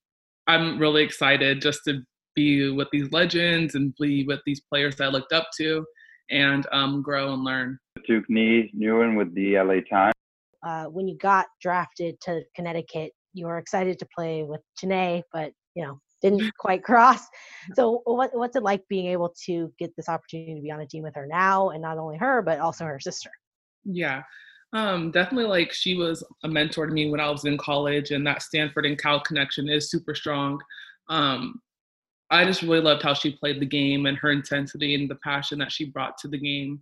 I'm 0.48 0.80
really 0.80 1.04
excited 1.04 1.62
just 1.62 1.82
to 1.86 2.02
be 2.36 2.70
with 2.72 2.88
these 2.92 3.12
legends 3.12 3.76
and 3.76 3.94
be 4.00 4.26
with 4.26 4.40
these 4.46 4.62
players 4.62 4.96
that 4.96 5.06
I 5.06 5.08
looked 5.10 5.34
up 5.34 5.50
to, 5.58 5.86
and 6.30 6.66
um, 6.72 7.02
grow 7.02 7.34
and 7.34 7.44
learn. 7.44 7.78
Thuc 8.10 8.24
Nhi 8.30 8.74
Nguyen 8.74 9.18
with 9.18 9.34
the 9.36 9.58
LA 9.58 9.82
Times. 9.90 10.14
uh, 10.66 10.86
when 10.86 11.08
you 11.08 11.18
got 11.18 11.48
drafted 11.62 12.20
to 12.22 12.42
Connecticut, 12.56 13.12
you 13.34 13.48
were 13.48 13.58
excited 13.58 14.00
to 14.00 14.08
play 14.16 14.44
with 14.44 14.62
Chiney, 14.80 15.24
but 15.32 15.52
you 15.76 15.84
know 15.84 16.00
didn't 16.22 16.52
quite 16.60 16.84
cross. 16.84 17.26
So 17.76 18.02
what, 18.06 18.30
what's 18.34 18.56
it 18.56 18.64
like 18.64 18.84
being 18.88 19.08
able 19.08 19.34
to 19.46 19.74
get 19.80 19.96
this 19.96 20.08
opportunity 20.08 20.56
to 20.56 20.62
be 20.62 20.72
on 20.72 20.80
a 20.82 20.88
team 20.88 21.04
with 21.04 21.16
her 21.16 21.28
now, 21.28 21.70
and 21.70 21.82
not 21.82 21.98
only 21.98 22.18
her 22.18 22.42
but 22.42 22.60
also 22.60 22.86
her 22.86 23.00
sister? 23.00 23.32
Yeah, 23.84 24.22
um, 24.74 25.12
definitely. 25.12 25.50
Like 25.50 25.74
she 25.74 25.96
was 25.96 26.24
a 26.44 26.48
mentor 26.48 26.88
to 26.88 26.94
me 26.94 27.10
when 27.10 27.20
I 27.20 27.30
was 27.30 27.46
in 27.46 27.58
college, 27.58 28.12
and 28.12 28.26
that 28.28 28.42
Stanford 28.42 28.86
and 28.86 28.98
Cal 28.98 29.20
connection 29.20 29.70
is 29.70 29.90
super 29.90 30.16
strong. 30.16 30.60
Um, 31.10 31.62
I 32.30 32.46
just 32.46 32.62
really 32.62 32.80
loved 32.80 33.04
how 33.04 33.14
she 33.14 33.32
played 33.32 33.60
the 33.60 33.66
game 33.66 34.06
and 34.06 34.18
her 34.18 34.32
intensity 34.32 34.96
and 34.96 35.10
the 35.10 35.16
passion 35.16 35.60
that 35.60 35.72
she 35.72 35.86
brought 35.86 36.18
to 36.20 36.30
the 36.30 36.38
game. 36.38 36.82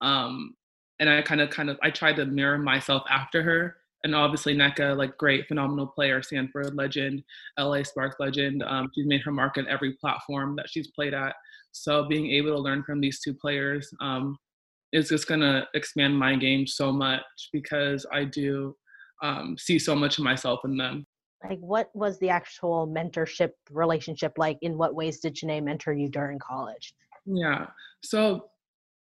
Um, 0.00 0.54
and 0.98 1.08
I 1.08 1.22
kind 1.22 1.40
of, 1.40 1.50
kind 1.50 1.70
of, 1.70 1.78
I 1.82 1.90
tried 1.90 2.16
to 2.16 2.26
mirror 2.26 2.58
myself 2.58 3.04
after 3.08 3.40
her. 3.44 3.76
And 4.02 4.14
obviously, 4.14 4.56
Nneka, 4.56 4.96
like 4.96 5.16
great, 5.16 5.46
phenomenal 5.46 5.86
player, 5.86 6.20
Stanford 6.22 6.74
legend, 6.74 7.22
LA 7.58 7.84
Sparks 7.84 8.16
legend. 8.18 8.64
Um, 8.64 8.90
she's 8.92 9.06
made 9.06 9.22
her 9.22 9.32
mark 9.32 9.56
in 9.56 9.68
every 9.68 9.92
platform 9.94 10.56
that 10.56 10.68
she's 10.68 10.88
played 10.88 11.14
at. 11.14 11.34
So 11.70 12.04
being 12.08 12.30
able 12.32 12.52
to 12.56 12.58
learn 12.58 12.82
from 12.82 13.00
these 13.00 13.20
two 13.20 13.34
players 13.34 13.92
um, 14.00 14.36
is 14.92 15.08
just 15.08 15.26
going 15.26 15.40
to 15.40 15.66
expand 15.74 16.18
my 16.18 16.36
game 16.36 16.66
so 16.66 16.92
much 16.92 17.22
because 17.52 18.06
I 18.12 18.24
do 18.24 18.74
um, 19.22 19.56
see 19.58 19.78
so 19.78 19.94
much 19.94 20.18
of 20.18 20.24
myself 20.24 20.60
in 20.64 20.76
them. 20.76 21.06
Like 21.44 21.58
what 21.60 21.90
was 21.94 22.18
the 22.18 22.30
actual 22.30 22.88
mentorship 22.88 23.50
relationship 23.70 24.32
like? 24.36 24.58
In 24.62 24.76
what 24.76 24.94
ways 24.94 25.20
did 25.20 25.36
Chiney 25.36 25.60
mentor 25.60 25.92
you 25.92 26.08
during 26.08 26.38
college? 26.38 26.94
Yeah. 27.26 27.66
So 28.02 28.50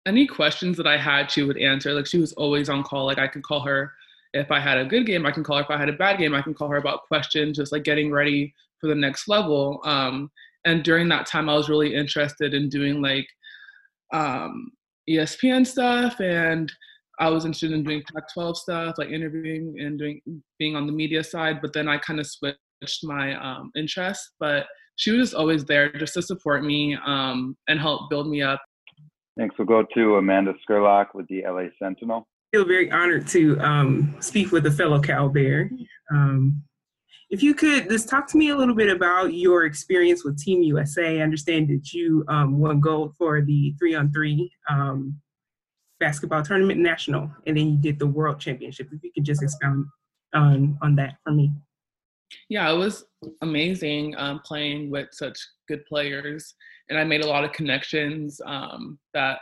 any 0.07 0.27
questions 0.27 0.77
that 0.77 0.87
i 0.87 0.97
had 0.97 1.31
she 1.31 1.43
would 1.43 1.59
answer. 1.59 1.93
Like 1.93 2.07
she 2.07 2.19
was 2.19 2.33
always 2.35 2.69
on 2.69 2.83
call. 2.83 3.07
Like 3.07 3.19
i 3.19 3.27
could 3.27 3.43
call 3.43 3.61
her 3.61 3.93
if 4.35 4.51
i 4.51 4.61
had 4.61 4.79
a 4.79 4.85
good 4.85 5.07
game 5.07 5.27
i 5.27 5.31
can 5.31 5.45
call 5.45 5.57
her. 5.57 5.63
If 5.63 5.71
i 5.71 5.79
had 5.79 5.89
a 5.89 5.95
bad 5.95 6.19
game 6.19 6.35
i 6.35 6.43
can 6.43 6.55
call 6.55 6.69
her 6.69 6.77
about 6.77 7.03
questions 7.09 7.57
just 7.57 7.73
like 7.73 7.85
getting 7.85 8.11
ready 8.11 8.55
for 8.81 8.89
the 8.89 8.95
next 8.95 9.29
level. 9.29 9.81
Um, 9.85 10.31
and 10.65 10.85
during 10.85 11.09
that 11.09 11.27
time 11.27 11.49
i 11.49 11.55
was 11.55 11.69
really 11.69 11.95
interested 11.95 12.55
in 12.55 12.69
doing 12.69 13.03
like 13.03 13.29
um, 14.13 14.71
espn 15.09 15.67
stuff 15.67 16.21
and 16.21 16.71
I 17.19 17.31
was 17.31 17.45
interested 17.45 17.73
in 17.73 17.85
doing 17.85 18.03
Pac-12 18.15 18.57
stuff, 18.57 18.95
like 18.99 19.09
interviewing 19.09 19.77
and 19.81 19.99
doing 19.99 20.21
being 20.59 20.77
on 20.77 20.87
the 20.87 20.93
media 20.93 21.25
side. 21.25 21.61
But 21.63 21.73
then 21.73 21.89
I 21.89 21.99
kind 21.99 22.21
of 22.21 22.27
switched 22.27 23.05
my 23.05 23.35
um, 23.37 23.71
interest. 23.75 24.33
But 24.39 24.67
she 24.97 25.13
was 25.13 25.35
always 25.35 25.65
there 25.65 25.91
just 25.93 26.15
to 26.15 26.23
support 26.23 26.65
me 26.65 26.97
um, 27.07 27.57
and 27.69 27.81
help 27.81 28.11
build 28.11 28.29
me 28.29 28.43
up. 28.43 28.61
Thanks. 29.39 29.55
We'll 29.59 29.67
go 29.67 29.85
to 29.95 30.17
Amanda 30.17 30.55
Scurlock 30.69 31.09
with 31.15 31.27
the 31.29 31.43
LA 31.47 31.69
Sentinel. 31.79 32.27
I 32.53 32.59
feel 32.59 32.67
very 32.67 32.91
honored 32.91 33.27
to 33.29 33.59
um, 33.61 34.15
speak 34.21 34.53
with 34.53 34.67
a 34.67 34.71
fellow 34.71 35.01
Cal 35.01 35.29
Bear. 35.29 35.71
Um, 36.13 36.63
if 37.31 37.43
you 37.43 37.55
could 37.55 37.89
just 37.91 38.09
talk 38.09 38.29
to 38.29 38.37
me 38.37 38.51
a 38.51 38.57
little 38.57 38.75
bit 38.75 38.89
about 38.89 39.35
your 39.35 39.65
experience 39.65 40.25
with 40.25 40.39
Team 40.39 40.63
USA. 40.63 41.19
I 41.19 41.23
understand 41.23 41.69
that 41.71 41.93
you 41.93 42.25
um, 42.29 42.59
won 42.59 42.81
gold 42.81 43.15
for 43.19 43.43
the 43.43 43.75
three 43.79 43.95
on 43.95 44.13
three 44.13 44.51
basketball 45.99 46.43
tournament 46.43 46.81
national, 46.81 47.31
and 47.47 47.57
then 47.57 47.69
you 47.69 47.79
did 47.79 47.99
the 47.99 48.07
world 48.07 48.39
championship. 48.39 48.89
If 48.93 49.03
you 49.03 49.11
could 49.13 49.25
just 49.25 49.43
expound 49.43 49.87
on 50.35 50.79
on 50.83 50.95
that 50.97 51.17
for 51.25 51.33
me. 51.33 51.53
Yeah, 52.49 52.71
it 52.71 52.77
was 52.77 53.05
amazing 53.43 54.15
um, 54.17 54.41
playing 54.45 54.91
with 54.91 55.09
such 55.13 55.39
good 55.69 55.85
players, 55.87 56.55
and 56.89 56.99
I 56.99 57.05
made 57.05 57.25
a 57.25 57.29
lot 57.29 57.45
of 57.45 57.53
connections 57.53 58.41
um, 58.45 58.99
that 59.15 59.39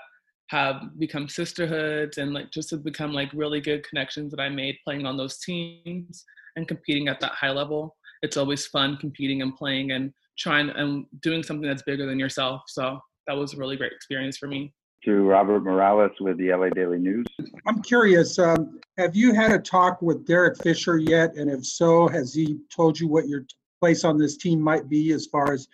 have 0.51 0.99
become 0.99 1.29
sisterhoods 1.29 2.19
and 2.19 2.35
like 2.35 2.51
just 2.51 2.71
have 2.71 2.85
become 2.85 3.13
like 3.13 3.31
really 3.33 3.61
good 3.61 3.87
connections 3.89 4.31
that 4.31 4.41
I 4.41 4.49
made 4.49 4.77
playing 4.85 5.07
on 5.07 5.17
those 5.17 5.39
teams 5.39 6.25
and 6.57 6.69
competing 6.69 7.09
at 7.09 7.21
that 7.21 7.33
high 7.33 7.51
level. 7.51 7.97
It's 8.23 8.37
always 8.37 8.67
fun 8.67 8.97
competing 8.99 9.43
and 9.43 9.57
playing 9.57 9.93
and 9.93 10.13
trying 10.39 10.71
and 10.71 11.07
doing 11.23 11.43
something 11.43 11.69
that's 11.69 11.83
bigger 11.83 12.07
than 12.07 12.19
yourself. 12.19 12.63
So 12.69 13.01
that 13.27 13.37
was 13.37 13.55
a 13.55 13.57
really 13.57 13.77
great 13.77 13.93
experience 13.93 14.37
for 14.37 14.47
me 14.47 14.73
to 15.05 15.23
Robert 15.23 15.61
Morales 15.61 16.13
with 16.21 16.39
the 16.39 16.51
LA 16.53 16.71
Daily 16.71 16.99
News. 16.99 17.27
I'm 17.67 17.83
curious, 17.83 18.39
um, 18.39 18.81
have 18.97 19.15
you 19.15 19.35
had 19.35 19.53
a 19.53 19.59
talk 19.59 20.01
with 20.01 20.27
Derek 20.27 20.63
Fisher 20.63 20.97
yet? 20.97 21.37
And 21.37 21.51
if 21.51 21.65
so, 21.65 22.09
has 22.09 22.33
he 22.33 22.59
told 22.75 22.99
you 22.99 23.07
what 23.09 23.29
your 23.29 23.45
place 23.81 24.05
on 24.05 24.19
this 24.19 24.37
team 24.37 24.61
might 24.61 24.89
be 24.89 25.13
as 25.13 25.27
far 25.27 25.53
as, 25.53 25.69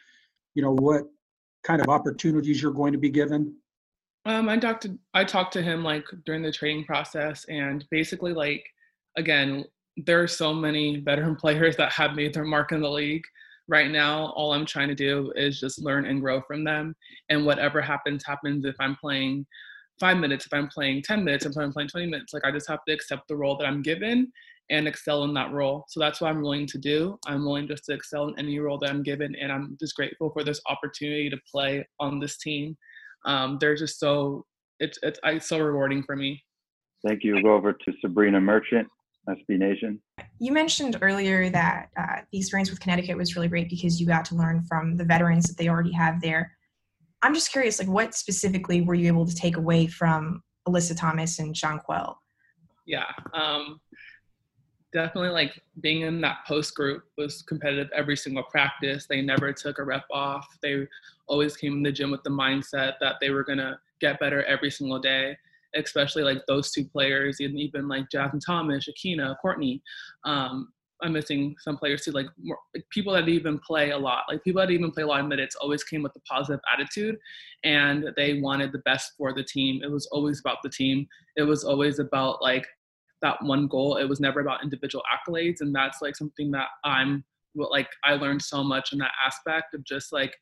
you 0.54 0.62
know, 0.62 0.72
what 0.72 1.04
kind 1.62 1.80
of 1.80 1.88
opportunities 1.88 2.60
you're 2.60 2.72
going 2.72 2.92
to 2.92 2.98
be 2.98 3.10
given? 3.10 3.54
Um, 4.26 4.48
I 4.48 4.58
talked 4.58 4.82
to 4.82 4.98
I 5.14 5.24
talked 5.24 5.52
to 5.54 5.62
him 5.62 5.82
like 5.82 6.04
during 6.26 6.42
the 6.42 6.52
training 6.52 6.84
process, 6.84 7.44
and 7.48 7.84
basically 7.90 8.34
like 8.34 8.64
again, 9.16 9.64
there 9.96 10.22
are 10.22 10.28
so 10.28 10.52
many 10.52 11.00
veteran 11.00 11.36
players 11.40 11.76
that 11.76 11.92
have 11.92 12.14
made 12.14 12.34
their 12.34 12.44
mark 12.44 12.72
in 12.72 12.80
the 12.80 12.90
league. 12.90 13.24
Right 13.68 13.90
now 13.90 14.32
all 14.32 14.52
i'm 14.52 14.66
trying 14.66 14.88
to 14.88 14.96
do 14.96 15.32
is 15.36 15.60
just 15.60 15.80
learn 15.80 16.04
and 16.04 16.20
grow 16.20 16.40
from 16.42 16.64
them. 16.64 16.94
And 17.28 17.46
whatever 17.46 17.80
happens 17.80 18.24
happens. 18.26 18.64
If 18.64 18.74
i'm 18.80 18.96
playing 18.96 19.46
five 20.00 20.16
minutes 20.16 20.46
if 20.46 20.52
i'm 20.54 20.66
playing 20.66 21.02
10 21.02 21.22
minutes 21.24 21.44
if 21.44 21.56
i'm 21.58 21.72
playing 21.72 21.90
20 21.90 22.06
minutes 22.06 22.32
like 22.32 22.44
i 22.46 22.50
just 22.50 22.66
have 22.66 22.82
to 22.88 22.92
accept 22.94 23.28
the 23.28 23.36
role 23.36 23.58
that 23.58 23.66
i'm 23.66 23.82
given 23.82 24.32
and 24.70 24.88
excel 24.88 25.24
in 25.24 25.34
that 25.34 25.52
role. 25.52 25.84
So 25.88 26.00
that's 26.00 26.20
what 26.20 26.30
i'm 26.30 26.42
willing 26.42 26.66
to 26.68 26.78
do. 26.78 27.18
I'm 27.26 27.44
willing 27.44 27.68
just 27.68 27.84
to 27.84 27.92
excel 27.92 28.28
in 28.28 28.38
any 28.38 28.58
role 28.58 28.78
that 28.78 28.90
i'm 28.90 29.02
given 29.02 29.34
and 29.36 29.52
i'm 29.52 29.76
just 29.78 29.94
grateful 29.94 30.30
for 30.30 30.42
this 30.42 30.60
opportunity 30.68 31.30
to 31.30 31.38
play 31.50 31.86
on 32.00 32.18
this 32.18 32.38
team 32.38 32.76
um, 33.24 33.58
they're 33.60 33.76
just 33.76 33.98
so 33.98 34.44
it's, 34.78 34.98
it's 35.02 35.20
it's 35.24 35.48
so 35.48 35.58
rewarding 35.58 36.02
for 36.02 36.16
me 36.16 36.42
thank 37.06 37.22
you 37.22 37.34
we'll 37.34 37.42
go 37.42 37.54
over 37.54 37.72
to 37.72 37.92
sabrina 38.00 38.40
merchant 38.40 38.86
SB 39.28 39.58
Nation. 39.58 40.00
You 40.38 40.52
mentioned 40.52 40.98
earlier 41.02 41.50
that 41.50 41.88
uh, 41.96 42.22
the 42.32 42.38
experience 42.38 42.70
with 42.70 42.80
Connecticut 42.80 43.16
was 43.16 43.36
really 43.36 43.48
great 43.48 43.68
because 43.68 44.00
you 44.00 44.06
got 44.06 44.24
to 44.26 44.34
learn 44.34 44.62
from 44.62 44.96
the 44.96 45.04
veterans 45.04 45.46
that 45.46 45.56
they 45.56 45.68
already 45.68 45.92
have 45.92 46.20
there. 46.20 46.56
I'm 47.22 47.34
just 47.34 47.52
curious, 47.52 47.78
like, 47.78 47.88
what 47.88 48.14
specifically 48.14 48.80
were 48.80 48.94
you 48.94 49.06
able 49.08 49.26
to 49.26 49.34
take 49.34 49.56
away 49.56 49.86
from 49.86 50.42
Alyssa 50.66 50.96
Thomas 50.96 51.38
and 51.38 51.54
Jonquel? 51.54 52.14
Yeah, 52.86 53.04
um, 53.34 53.80
definitely. 54.92 55.30
Like 55.30 55.60
being 55.80 56.02
in 56.02 56.20
that 56.22 56.38
post 56.46 56.74
group 56.74 57.04
was 57.16 57.42
competitive 57.42 57.88
every 57.94 58.16
single 58.16 58.44
practice. 58.44 59.06
They 59.08 59.22
never 59.22 59.52
took 59.52 59.78
a 59.78 59.84
rep 59.84 60.04
off. 60.10 60.46
They 60.62 60.86
always 61.26 61.56
came 61.56 61.74
in 61.74 61.82
the 61.82 61.92
gym 61.92 62.10
with 62.10 62.22
the 62.22 62.30
mindset 62.30 62.94
that 63.00 63.16
they 63.20 63.30
were 63.30 63.44
gonna 63.44 63.78
get 64.00 64.18
better 64.20 64.42
every 64.44 64.70
single 64.70 64.98
day 64.98 65.36
especially 65.74 66.22
like 66.22 66.44
those 66.46 66.70
two 66.70 66.84
players, 66.84 67.40
and 67.40 67.58
even 67.58 67.88
like 67.88 68.10
Jasmine 68.10 68.40
Thomas, 68.40 68.88
Shekinna, 68.88 69.36
Courtney. 69.40 69.82
Um, 70.24 70.72
I'm 71.02 71.14
missing 71.14 71.56
some 71.60 71.78
players 71.78 72.04
too, 72.04 72.10
like, 72.10 72.26
more, 72.42 72.58
like 72.74 72.84
people 72.90 73.14
that 73.14 73.26
even 73.26 73.58
play 73.60 73.90
a 73.90 73.98
lot, 73.98 74.24
like 74.28 74.44
people 74.44 74.60
that 74.60 74.70
even 74.70 74.90
play 74.90 75.02
a 75.02 75.06
lot 75.06 75.20
of 75.20 75.26
minutes 75.26 75.56
always 75.56 75.82
came 75.82 76.02
with 76.02 76.14
a 76.14 76.20
positive 76.20 76.60
attitude 76.70 77.16
and 77.64 78.04
they 78.16 78.40
wanted 78.40 78.70
the 78.72 78.80
best 78.80 79.12
for 79.16 79.32
the 79.32 79.42
team. 79.42 79.80
It 79.82 79.90
was 79.90 80.06
always 80.12 80.40
about 80.40 80.58
the 80.62 80.68
team. 80.68 81.06
It 81.36 81.42
was 81.44 81.64
always 81.64 82.00
about 82.00 82.42
like 82.42 82.66
that 83.22 83.42
one 83.42 83.66
goal. 83.66 83.96
It 83.96 84.08
was 84.08 84.20
never 84.20 84.40
about 84.40 84.62
individual 84.62 85.04
accolades. 85.12 85.60
And 85.60 85.74
that's 85.74 86.00
like 86.00 86.16
something 86.16 86.50
that 86.52 86.68
I'm 86.84 87.24
like, 87.54 87.88
I 88.04 88.14
learned 88.14 88.42
so 88.42 88.62
much 88.62 88.92
in 88.92 88.98
that 88.98 89.12
aspect 89.24 89.74
of 89.74 89.84
just 89.84 90.12
like 90.12 90.34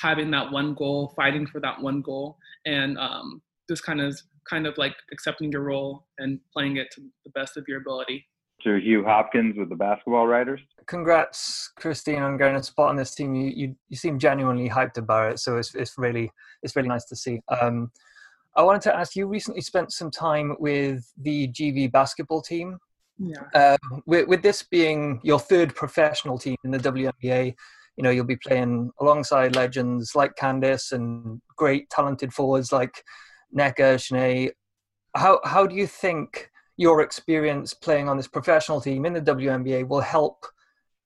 having 0.00 0.30
that 0.32 0.50
one 0.50 0.74
goal, 0.74 1.12
fighting 1.16 1.46
for 1.46 1.60
that 1.60 1.80
one 1.80 2.00
goal 2.00 2.38
and 2.66 2.98
um, 2.98 3.42
just 3.68 3.84
kind 3.84 4.00
of 4.00 4.18
kind 4.48 4.66
of 4.66 4.76
like 4.76 4.94
accepting 5.10 5.50
your 5.50 5.62
role 5.62 6.06
and 6.18 6.38
playing 6.52 6.76
it 6.76 6.90
to 6.92 7.00
the 7.24 7.30
best 7.30 7.56
of 7.56 7.64
your 7.66 7.80
ability. 7.80 8.26
To 8.62 8.76
Hugh 8.76 9.04
Hopkins 9.04 9.56
with 9.58 9.68
the 9.68 9.74
basketball 9.76 10.26
writers. 10.26 10.60
Congrats, 10.86 11.72
Kristine, 11.78 12.22
on 12.22 12.36
getting 12.36 12.56
a 12.56 12.62
spot 12.62 12.90
on 12.90 12.96
this 12.96 13.14
team. 13.14 13.34
You, 13.34 13.52
you, 13.54 13.76
you 13.88 13.96
seem 13.96 14.18
genuinely 14.18 14.68
hyped 14.68 14.96
about 14.98 15.32
it, 15.32 15.38
so 15.38 15.56
it's, 15.56 15.74
it's 15.74 15.98
really 15.98 16.30
it's 16.62 16.76
really 16.76 16.88
nice 16.88 17.04
to 17.06 17.16
see. 17.16 17.40
Um, 17.48 17.90
I 18.56 18.62
wanted 18.62 18.82
to 18.82 18.96
ask 18.96 19.16
you 19.16 19.26
recently 19.26 19.60
spent 19.60 19.92
some 19.92 20.10
time 20.10 20.56
with 20.58 21.10
the 21.20 21.48
GB 21.48 21.92
basketball 21.92 22.40
team. 22.40 22.78
Yeah. 23.18 23.42
Um, 23.54 24.02
with, 24.06 24.28
with 24.28 24.42
this 24.42 24.62
being 24.62 25.20
your 25.22 25.38
third 25.38 25.74
professional 25.74 26.38
team 26.38 26.56
in 26.64 26.70
the 26.70 26.78
WNBA, 26.78 27.54
you 27.96 28.02
know 28.02 28.10
you'll 28.10 28.24
be 28.24 28.36
playing 28.36 28.90
alongside 29.00 29.54
legends 29.54 30.16
like 30.16 30.34
Candace 30.36 30.90
and 30.92 31.40
great 31.56 31.88
talented 31.90 32.32
forwards 32.32 32.72
like 32.72 33.02
Nneka, 33.56 34.04
Chiney, 34.04 34.50
how 35.14 35.40
how 35.44 35.66
do 35.66 35.74
you 35.74 35.86
think 35.86 36.50
your 36.76 37.02
experience 37.02 37.72
playing 37.72 38.08
on 38.08 38.16
this 38.16 38.26
professional 38.26 38.80
team 38.80 39.06
in 39.06 39.12
the 39.12 39.20
WNBA 39.20 39.86
will 39.86 40.00
help 40.00 40.44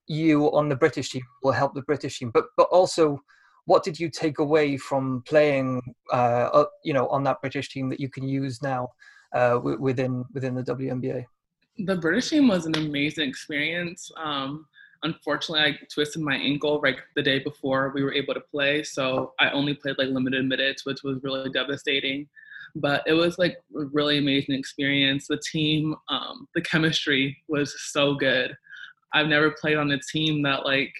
you 0.07 0.51
on 0.53 0.69
the 0.69 0.77
British 0.77 1.11
team? 1.11 1.23
Will 1.43 1.53
help 1.53 1.75
the 1.75 1.83
British 1.83 2.19
team, 2.19 2.31
but 2.33 2.47
but 2.57 2.69
also, 2.71 3.21
what 3.69 3.85
did 3.85 4.01
you 4.01 4.09
take 4.09 4.39
away 4.39 4.79
from 4.79 5.23
playing, 5.27 5.83
uh, 6.11 6.65
you 6.83 6.95
know, 6.95 7.07
on 7.09 7.23
that 7.25 7.39
British 7.43 7.69
team 7.69 7.91
that 7.91 8.01
you 8.01 8.09
can 8.09 8.27
use 8.27 8.63
now 8.63 8.89
uh, 9.35 9.61
within 9.63 10.25
within 10.33 10.55
the 10.55 10.63
WNBA? 10.63 11.27
The 11.77 11.97
British 11.97 12.31
team 12.31 12.49
was 12.49 12.65
an 12.65 12.77
amazing 12.77 13.29
experience. 13.29 14.11
Um, 14.17 14.67
unfortunately, 15.03 15.61
I 15.61 15.79
twisted 15.93 16.23
my 16.23 16.35
ankle 16.35 16.81
right 16.81 16.97
the 17.15 17.23
day 17.23 17.41
before 17.41 17.93
we 17.95 18.03
were 18.03 18.15
able 18.15 18.33
to 18.33 18.41
play. 18.41 18.83
So 18.85 19.35
I 19.39 19.51
only 19.51 19.75
played 19.75 19.97
like 19.99 20.09
limited 20.09 20.47
minutes, 20.47 20.87
which 20.87 21.03
was 21.05 21.23
really 21.23 21.51
devastating. 21.51 22.27
But 22.75 23.03
it 23.07 23.13
was 23.13 23.39
like 23.39 23.59
a 23.79 23.85
really 23.93 24.17
amazing 24.17 24.55
experience. 24.55 25.27
The 25.27 25.43
team, 25.53 25.95
um, 26.09 26.49
the 26.55 26.63
chemistry 26.63 27.37
was 27.49 27.75
so 27.93 28.15
good. 28.15 28.57
I've 29.13 29.29
never 29.29 29.55
played 29.61 29.77
on 29.77 29.91
a 29.91 30.01
team 30.11 30.43
that 30.45 30.65
like 30.65 30.95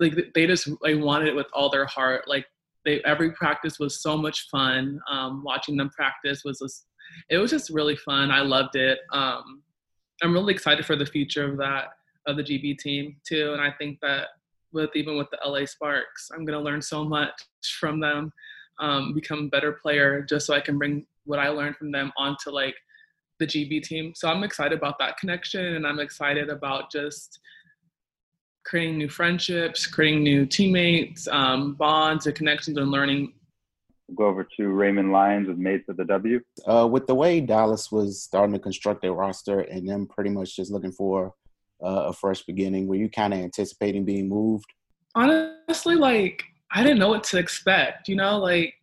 like 0.00 0.32
they 0.34 0.46
just 0.46 0.68
like 0.80 0.98
wanted 0.98 1.28
it 1.28 1.36
with 1.36 1.46
all 1.52 1.70
their 1.70 1.86
heart. 1.86 2.26
Like 2.26 2.46
they 2.84 3.00
every 3.04 3.32
practice 3.32 3.78
was 3.78 4.00
so 4.02 4.16
much 4.16 4.48
fun. 4.48 5.00
Um, 5.10 5.42
watching 5.44 5.76
them 5.76 5.90
practice 5.90 6.42
was 6.44 6.58
just 6.58 6.86
it 7.28 7.38
was 7.38 7.50
just 7.50 7.70
really 7.70 7.96
fun. 7.96 8.30
I 8.30 8.40
loved 8.40 8.76
it. 8.76 9.00
Um, 9.12 9.62
I'm 10.22 10.32
really 10.32 10.54
excited 10.54 10.84
for 10.86 10.96
the 10.96 11.06
future 11.06 11.50
of 11.50 11.56
that 11.58 11.88
of 12.26 12.36
the 12.36 12.42
GB 12.42 12.78
team 12.78 13.16
too, 13.26 13.52
and 13.52 13.60
I 13.60 13.70
think 13.78 14.00
that 14.00 14.28
with 14.72 14.90
even 14.94 15.16
with 15.16 15.28
the 15.30 15.38
LA 15.44 15.66
Sparks, 15.66 16.30
I'm 16.34 16.44
gonna 16.44 16.60
learn 16.60 16.82
so 16.82 17.04
much 17.04 17.32
from 17.78 18.00
them, 18.00 18.32
um, 18.78 19.14
become 19.14 19.44
a 19.44 19.48
better 19.48 19.72
player, 19.72 20.22
just 20.22 20.46
so 20.46 20.54
I 20.54 20.60
can 20.60 20.78
bring 20.78 21.06
what 21.24 21.38
I 21.38 21.48
learned 21.48 21.76
from 21.76 21.92
them 21.92 22.12
onto 22.16 22.50
like 22.50 22.76
the 23.38 23.46
GB 23.46 23.82
team. 23.82 24.12
So 24.14 24.28
I'm 24.28 24.44
excited 24.44 24.76
about 24.76 24.98
that 24.98 25.16
connection, 25.16 25.74
and 25.74 25.86
I'm 25.86 25.98
excited 25.98 26.48
about 26.48 26.90
just 26.90 27.40
creating 28.64 28.98
new 28.98 29.08
friendships, 29.08 29.86
creating 29.86 30.22
new 30.22 30.46
teammates, 30.46 31.26
um, 31.28 31.74
bonds, 31.74 32.26
and 32.26 32.34
connections, 32.34 32.76
and 32.76 32.90
learning. 32.90 33.32
We'll 34.08 34.16
go 34.16 34.26
over 34.26 34.46
to 34.56 34.68
Raymond 34.68 35.12
Lyons 35.12 35.48
with 35.48 35.58
Mates 35.58 35.84
for 35.86 35.94
the 35.94 36.04
W. 36.04 36.40
Uh, 36.66 36.86
with 36.90 37.06
the 37.06 37.14
way 37.14 37.40
Dallas 37.40 37.92
was 37.92 38.22
starting 38.22 38.52
to 38.54 38.58
construct 38.58 39.02
their 39.02 39.12
roster 39.12 39.60
and 39.60 39.88
them 39.88 40.06
pretty 40.06 40.30
much 40.30 40.56
just 40.56 40.70
looking 40.70 40.92
for 40.92 41.34
uh, 41.82 42.06
a 42.08 42.12
fresh 42.12 42.42
beginning, 42.42 42.86
were 42.86 42.96
you 42.96 43.08
kind 43.08 43.32
of 43.32 43.40
anticipating 43.40 44.04
being 44.04 44.28
moved? 44.28 44.66
Honestly, 45.14 45.94
like 45.94 46.44
I 46.72 46.82
didn't 46.82 46.98
know 46.98 47.08
what 47.08 47.24
to 47.24 47.38
expect. 47.38 48.08
You 48.08 48.16
know, 48.16 48.38
like 48.38 48.74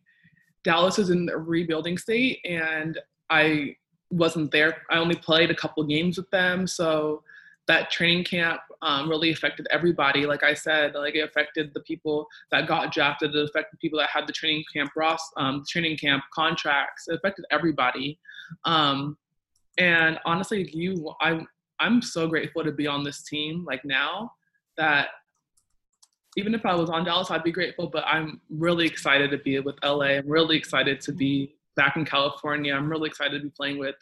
Dallas 0.64 0.98
is 0.98 1.10
in 1.10 1.28
a 1.28 1.38
rebuilding 1.38 1.98
state, 1.98 2.40
and 2.44 2.98
I 3.30 3.76
wasn't 4.10 4.50
there. 4.50 4.82
I 4.90 4.98
only 4.98 5.16
played 5.16 5.50
a 5.50 5.54
couple 5.54 5.82
games 5.84 6.16
with 6.16 6.30
them, 6.30 6.66
so 6.66 7.22
that 7.66 7.90
training 7.90 8.24
camp 8.24 8.60
um, 8.82 9.08
really 9.08 9.32
affected 9.32 9.66
everybody. 9.70 10.26
Like 10.26 10.42
I 10.42 10.54
said, 10.54 10.94
like 10.94 11.14
it 11.14 11.20
affected 11.20 11.72
the 11.74 11.80
people 11.80 12.26
that 12.50 12.68
got 12.68 12.92
drafted. 12.92 13.34
It 13.34 13.44
affected 13.44 13.78
people 13.80 13.98
that 13.98 14.10
had 14.10 14.26
the 14.26 14.32
training 14.32 14.64
camp 14.72 14.90
Ross, 14.96 15.20
um, 15.36 15.64
training 15.68 15.96
camp 15.96 16.22
contracts. 16.32 17.08
It 17.08 17.14
affected 17.16 17.44
everybody. 17.50 18.18
Um, 18.64 19.16
and 19.78 20.18
honestly, 20.24 20.70
you, 20.72 21.12
I, 21.20 21.40
I'm 21.80 22.02
so 22.02 22.26
grateful 22.26 22.64
to 22.64 22.72
be 22.72 22.86
on 22.86 23.04
this 23.04 23.22
team. 23.22 23.64
Like 23.64 23.84
now, 23.84 24.32
that 24.76 25.08
even 26.36 26.54
if 26.54 26.64
I 26.64 26.74
was 26.74 26.88
on 26.88 27.04
Dallas, 27.04 27.30
I'd 27.30 27.42
be 27.42 27.52
grateful. 27.52 27.88
But 27.88 28.04
I'm 28.06 28.40
really 28.48 28.86
excited 28.86 29.30
to 29.32 29.38
be 29.38 29.58
with 29.60 29.76
LA. 29.84 30.18
I'm 30.18 30.28
really 30.28 30.56
excited 30.56 31.00
to 31.02 31.12
be 31.12 31.56
back 31.74 31.96
in 31.96 32.04
California. 32.04 32.74
I'm 32.74 32.88
really 32.88 33.08
excited 33.08 33.38
to 33.38 33.44
be 33.44 33.50
playing 33.50 33.78
with 33.78 33.96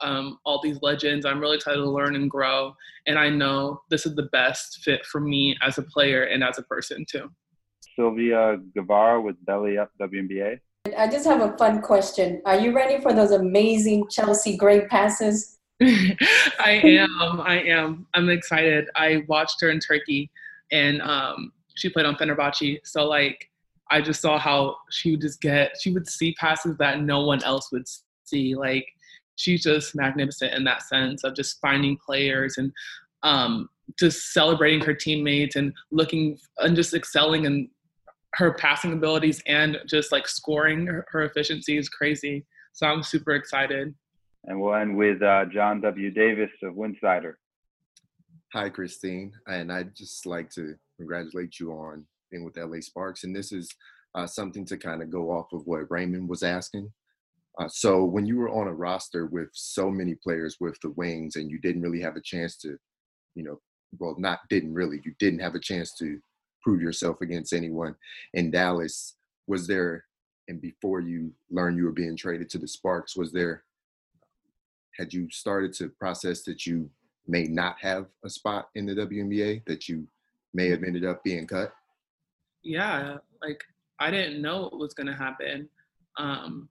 um, 0.00 0.38
all 0.44 0.60
these 0.62 0.78
legends. 0.82 1.26
I'm 1.26 1.40
really 1.40 1.56
excited 1.56 1.78
to 1.78 1.90
learn 1.90 2.14
and 2.14 2.30
grow. 2.30 2.74
And 3.06 3.18
I 3.18 3.28
know 3.28 3.80
this 3.90 4.06
is 4.06 4.14
the 4.14 4.28
best 4.32 4.80
fit 4.82 5.04
for 5.06 5.20
me 5.20 5.56
as 5.62 5.78
a 5.78 5.82
player 5.82 6.24
and 6.24 6.42
as 6.44 6.58
a 6.58 6.62
person, 6.62 7.04
too. 7.10 7.30
Sylvia 7.96 8.58
Guevara 8.74 9.20
with 9.20 9.36
Belly 9.44 9.78
Up 9.78 9.90
WNBA. 10.00 10.60
I 10.96 11.08
just 11.08 11.26
have 11.26 11.42
a 11.42 11.56
fun 11.58 11.82
question. 11.82 12.40
Are 12.46 12.58
you 12.58 12.74
ready 12.74 13.00
for 13.02 13.12
those 13.12 13.32
amazing 13.32 14.08
Chelsea 14.10 14.56
Gray 14.56 14.86
passes? 14.86 15.58
I 15.82 16.80
am. 16.84 17.40
I 17.40 17.62
am. 17.62 18.06
I'm 18.14 18.28
excited. 18.28 18.88
I 18.96 19.24
watched 19.28 19.60
her 19.60 19.70
in 19.70 19.80
Turkey 19.80 20.30
and 20.72 21.02
um, 21.02 21.52
she 21.74 21.88
played 21.88 22.06
on 22.06 22.16
Fenerbahce. 22.16 22.78
So, 22.84 23.06
like, 23.06 23.48
I 23.90 24.00
just 24.00 24.20
saw 24.20 24.38
how 24.38 24.76
she 24.90 25.12
would 25.12 25.20
just 25.20 25.40
get, 25.40 25.76
she 25.80 25.92
would 25.92 26.08
see 26.08 26.34
passes 26.34 26.76
that 26.78 27.02
no 27.02 27.24
one 27.24 27.42
else 27.44 27.70
would 27.72 27.86
see. 28.24 28.54
Like, 28.54 28.86
she's 29.40 29.62
just 29.62 29.94
magnificent 29.94 30.52
in 30.52 30.64
that 30.64 30.82
sense 30.82 31.24
of 31.24 31.34
just 31.34 31.60
finding 31.60 31.96
players 32.04 32.58
and 32.58 32.72
um, 33.22 33.68
just 33.98 34.32
celebrating 34.32 34.80
her 34.80 34.94
teammates 34.94 35.56
and 35.56 35.72
looking 35.90 36.38
and 36.58 36.76
just 36.76 36.94
excelling 36.94 37.44
in 37.44 37.68
her 38.34 38.52
passing 38.54 38.92
abilities 38.92 39.42
and 39.46 39.78
just 39.86 40.12
like 40.12 40.28
scoring 40.28 40.86
her, 40.86 41.04
her 41.08 41.24
efficiency 41.24 41.76
is 41.76 41.88
crazy. 41.88 42.44
So 42.72 42.86
I'm 42.86 43.02
super 43.02 43.32
excited. 43.32 43.94
And 44.44 44.60
we'll 44.60 44.74
end 44.74 44.96
with 44.96 45.22
uh, 45.22 45.46
John 45.46 45.80
W. 45.80 46.10
Davis 46.10 46.50
of 46.62 46.74
Winsider. 46.74 47.34
Hi, 48.52 48.68
Kristine. 48.68 49.32
And 49.46 49.72
I'd 49.72 49.94
just 49.96 50.26
like 50.26 50.50
to 50.50 50.74
congratulate 50.96 51.58
you 51.58 51.72
on 51.72 52.04
being 52.30 52.44
with 52.44 52.56
LA 52.56 52.80
Sparks. 52.80 53.24
And 53.24 53.34
this 53.34 53.52
is 53.52 53.68
uh, 54.14 54.26
something 54.26 54.64
to 54.66 54.76
kind 54.76 55.02
of 55.02 55.10
go 55.10 55.30
off 55.30 55.52
of 55.52 55.66
what 55.66 55.90
Raymond 55.90 56.28
was 56.28 56.42
asking. 56.42 56.90
Uh, 57.60 57.68
so 57.68 58.04
when 58.04 58.24
you 58.24 58.38
were 58.38 58.48
on 58.48 58.68
a 58.68 58.72
roster 58.72 59.26
with 59.26 59.50
so 59.52 59.90
many 59.90 60.14
players 60.14 60.56
with 60.60 60.80
the 60.80 60.90
wings 60.92 61.36
and 61.36 61.50
you 61.50 61.58
didn't 61.58 61.82
really 61.82 62.00
have 62.00 62.16
a 62.16 62.20
chance 62.20 62.56
to, 62.56 62.78
you 63.34 63.44
know, 63.44 63.60
well, 63.98 64.14
not 64.18 64.38
didn't 64.48 64.72
really, 64.72 65.00
you 65.04 65.12
didn't 65.18 65.40
have 65.40 65.54
a 65.54 65.60
chance 65.60 65.94
to 65.98 66.18
prove 66.62 66.80
yourself 66.80 67.20
against 67.20 67.52
anyone 67.52 67.94
in 68.32 68.50
Dallas, 68.50 69.16
was 69.46 69.66
there, 69.66 70.04
and 70.48 70.60
before 70.60 71.00
you 71.00 71.32
learned 71.50 71.76
you 71.76 71.84
were 71.84 71.92
being 71.92 72.16
traded 72.16 72.48
to 72.50 72.58
the 72.58 72.68
Sparks, 72.68 73.16
was 73.16 73.30
there, 73.30 73.64
had 74.96 75.12
you 75.12 75.28
started 75.30 75.72
to 75.74 75.90
process 75.90 76.42
that 76.44 76.64
you 76.66 76.88
may 77.26 77.44
not 77.44 77.76
have 77.80 78.06
a 78.24 78.30
spot 78.30 78.68
in 78.74 78.86
the 78.86 78.94
WNBA, 78.94 79.64
that 79.66 79.88
you 79.88 80.06
may 80.54 80.70
have 80.70 80.82
ended 80.82 81.04
up 81.04 81.22
being 81.24 81.46
cut? 81.46 81.72
Yeah, 82.62 83.18
like 83.42 83.62
I 83.98 84.10
didn't 84.10 84.40
know 84.40 84.62
what 84.62 84.78
was 84.78 84.94
going 84.94 85.08
to 85.08 85.14
happen. 85.14 85.68
Um, 86.16 86.68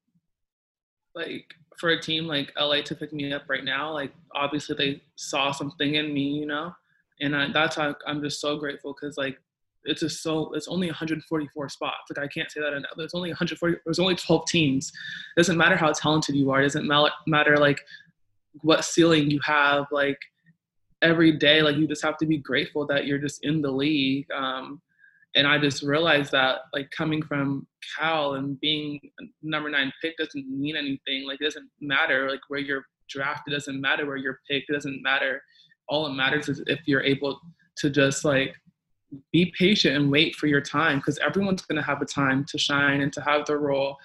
like 1.15 1.53
for 1.77 1.89
a 1.89 2.01
team 2.01 2.25
like 2.25 2.51
LA 2.59 2.81
to 2.81 2.95
pick 2.95 3.13
me 3.13 3.31
up 3.33 3.43
right 3.47 3.63
now, 3.63 3.91
like 3.91 4.11
obviously 4.35 4.75
they 4.75 5.01
saw 5.15 5.51
something 5.51 5.95
in 5.95 6.13
me, 6.13 6.23
you 6.23 6.45
know, 6.45 6.73
and 7.21 7.35
I, 7.35 7.51
that's 7.51 7.75
how 7.75 7.95
I'm 8.05 8.21
just 8.21 8.41
so 8.41 8.57
grateful 8.57 8.93
because 8.99 9.17
like 9.17 9.39
it's 9.85 10.01
just 10.01 10.21
so 10.21 10.53
it's 10.53 10.67
only 10.67 10.87
144 10.87 11.69
spots. 11.69 11.95
Like 12.09 12.23
I 12.23 12.27
can't 12.27 12.51
say 12.51 12.61
that 12.61 12.73
enough. 12.73 12.91
There's 12.97 13.13
only 13.13 13.29
140. 13.29 13.77
There's 13.85 13.99
only 13.99 14.15
12 14.15 14.45
teams. 14.47 14.89
It 14.89 15.39
doesn't 15.39 15.57
matter 15.57 15.75
how 15.75 15.91
talented 15.91 16.35
you 16.35 16.51
are. 16.51 16.61
It 16.61 16.65
doesn't 16.65 16.87
matter 17.27 17.57
like 17.57 17.81
what 18.61 18.83
ceiling 18.83 19.29
you 19.29 19.39
have. 19.43 19.85
Like 19.91 20.19
every 21.01 21.37
day, 21.37 21.61
like 21.61 21.77
you 21.77 21.87
just 21.87 22.03
have 22.03 22.17
to 22.17 22.25
be 22.25 22.37
grateful 22.37 22.85
that 22.87 23.05
you're 23.05 23.17
just 23.17 23.43
in 23.43 23.61
the 23.61 23.71
league. 23.71 24.27
Um, 24.31 24.81
and 25.35 25.45
I 25.45 25.59
just 25.59 25.83
realized 25.83 26.31
that 26.31 26.59
like 26.73 26.89
coming 26.91 27.21
from 27.21 27.67
Cal 27.97 28.33
and 28.33 28.59
being 28.59 28.99
number 29.43 29.69
nine 29.69 29.91
pick 30.01 30.17
doesn't 30.17 30.47
mean 30.49 30.75
anything. 30.75 31.27
Like 31.27 31.39
it 31.39 31.45
doesn't 31.45 31.69
matter 31.79 32.29
like 32.29 32.39
where 32.47 32.59
you're 32.59 32.85
drafted, 33.09 33.53
doesn't 33.53 33.79
matter 33.79 34.05
where 34.05 34.17
you're 34.17 34.39
picked, 34.49 34.69
it 34.69 34.73
doesn't 34.73 35.01
matter. 35.03 35.41
All 35.87 36.07
it 36.07 36.13
matters 36.13 36.49
is 36.49 36.63
if 36.67 36.79
you're 36.85 37.03
able 37.03 37.39
to 37.77 37.89
just 37.89 38.25
like 38.25 38.55
be 39.31 39.53
patient 39.57 39.95
and 39.95 40.11
wait 40.11 40.35
for 40.35 40.47
your 40.47 40.61
time 40.61 40.97
because 40.97 41.17
everyone's 41.19 41.61
gonna 41.63 41.83
have 41.83 42.01
a 42.01 42.05
time 42.05 42.45
to 42.49 42.57
shine 42.57 43.01
and 43.01 43.13
to 43.13 43.21
have 43.21 43.45
their 43.45 43.59
role 43.59 43.97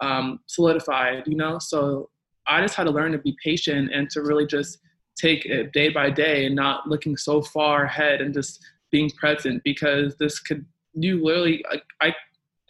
um, 0.00 0.40
solidified, 0.46 1.24
you 1.26 1.36
know. 1.36 1.58
So 1.58 2.08
I 2.46 2.60
just 2.62 2.74
had 2.74 2.84
to 2.84 2.90
learn 2.90 3.12
to 3.12 3.18
be 3.18 3.36
patient 3.44 3.92
and 3.92 4.08
to 4.10 4.22
really 4.22 4.46
just 4.46 4.78
take 5.16 5.44
it 5.44 5.72
day 5.72 5.90
by 5.90 6.10
day 6.10 6.46
and 6.46 6.56
not 6.56 6.88
looking 6.88 7.16
so 7.16 7.42
far 7.42 7.84
ahead 7.84 8.20
and 8.20 8.32
just 8.32 8.64
being 8.90 9.10
present 9.10 9.62
because 9.64 10.16
this 10.16 10.38
could 10.38 10.64
you 10.94 11.24
literally 11.24 11.64
I, 11.70 12.08
I 12.08 12.14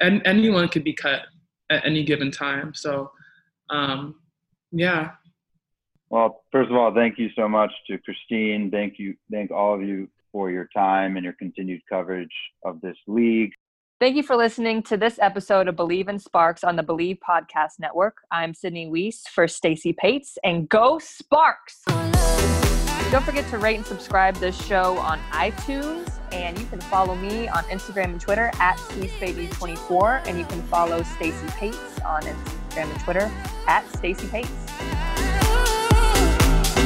and 0.01 0.23
anyone 0.25 0.69
could 0.69 0.85
be 0.85 0.93
cut 0.95 1.23
at 1.71 1.85
any 1.85 2.05
given 2.05 2.31
time. 2.31 2.75
So 2.75 3.11
um, 3.71 4.17
yeah. 4.73 5.13
Well, 6.11 6.43
first 6.51 6.71
of 6.71 6.77
all, 6.77 6.93
thank 6.93 7.19
you 7.19 7.29
so 7.37 7.49
much 7.49 7.71
to 7.89 7.99
Kristine. 7.99 8.71
Thank 8.71 8.99
you, 8.99 9.15
thank 9.31 9.51
all 9.53 9.75
of 9.75 9.83
you 9.83 10.09
for 10.33 10.51
your 10.51 10.69
time 10.75 11.17
and 11.17 11.25
your 11.25 11.35
continued 11.35 11.83
coverage 11.89 12.35
of 12.65 12.81
this 12.81 12.97
league. 13.07 13.53
Thank 14.01 14.17
you 14.17 14.23
for 14.23 14.35
listening 14.35 14.83
to 14.85 14.97
this 14.97 15.19
episode 15.21 15.69
of 15.69 15.77
Bleav 15.77 16.09
in 16.09 16.19
Sparks 16.19 16.65
on 16.65 16.75
the 16.75 16.83
Bleav 16.83 17.19
Podcast 17.19 17.79
Network. 17.79 18.17
I'm 18.33 18.55
Sydney 18.55 18.89
Wiese 18.89 19.27
for 19.29 19.47
Stacy 19.47 19.93
Pates, 19.93 20.39
and 20.43 20.69
go 20.69 20.99
Sparks! 20.99 21.85
Don't 23.11 23.25
forget 23.25 23.49
to 23.49 23.59
rate 23.59 23.75
and 23.75 23.85
subscribe 23.85 24.37
this 24.37 24.57
show 24.65 24.97
on 24.99 25.19
iTunes. 25.33 26.21
And 26.31 26.57
you 26.57 26.65
can 26.67 26.81
follow 26.81 27.17
me 27.17 27.49
on 27.49 27.65
Instagram 27.65 28.05
and 28.05 28.21
Twitter 28.21 28.53
at 28.61 28.77
SweetBaby24. 28.77 30.29
And 30.29 30.39
you 30.39 30.45
can 30.45 30.63
follow 30.69 31.03
Stacy 31.03 31.49
Pates 31.49 31.99
on 32.07 32.23
Instagram 32.23 32.89
and 32.93 33.01
Twitter 33.01 33.29
at 33.67 33.85
Stacy 33.97 34.29
Pates. 34.29 34.49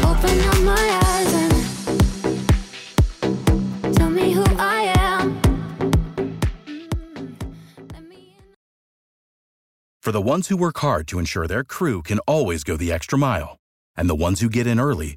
Open 0.02 0.40
up 0.48 0.60
my 0.62 1.00
eyes 1.04 1.30
and 3.22 3.94
tell 3.94 4.08
me 4.08 4.32
who 4.32 4.44
I 4.58 4.94
am. 4.96 5.38
For 10.00 10.10
the 10.10 10.22
ones 10.22 10.48
who 10.48 10.56
work 10.56 10.78
hard 10.78 11.06
to 11.08 11.18
ensure 11.18 11.46
their 11.46 11.64
crew 11.64 12.02
can 12.02 12.18
always 12.20 12.64
go 12.64 12.78
the 12.78 12.90
extra 12.92 13.18
mile, 13.18 13.58
and 13.94 14.08
the 14.08 14.14
ones 14.14 14.40
who 14.40 14.48
get 14.48 14.66
in 14.66 14.80
early 14.80 15.16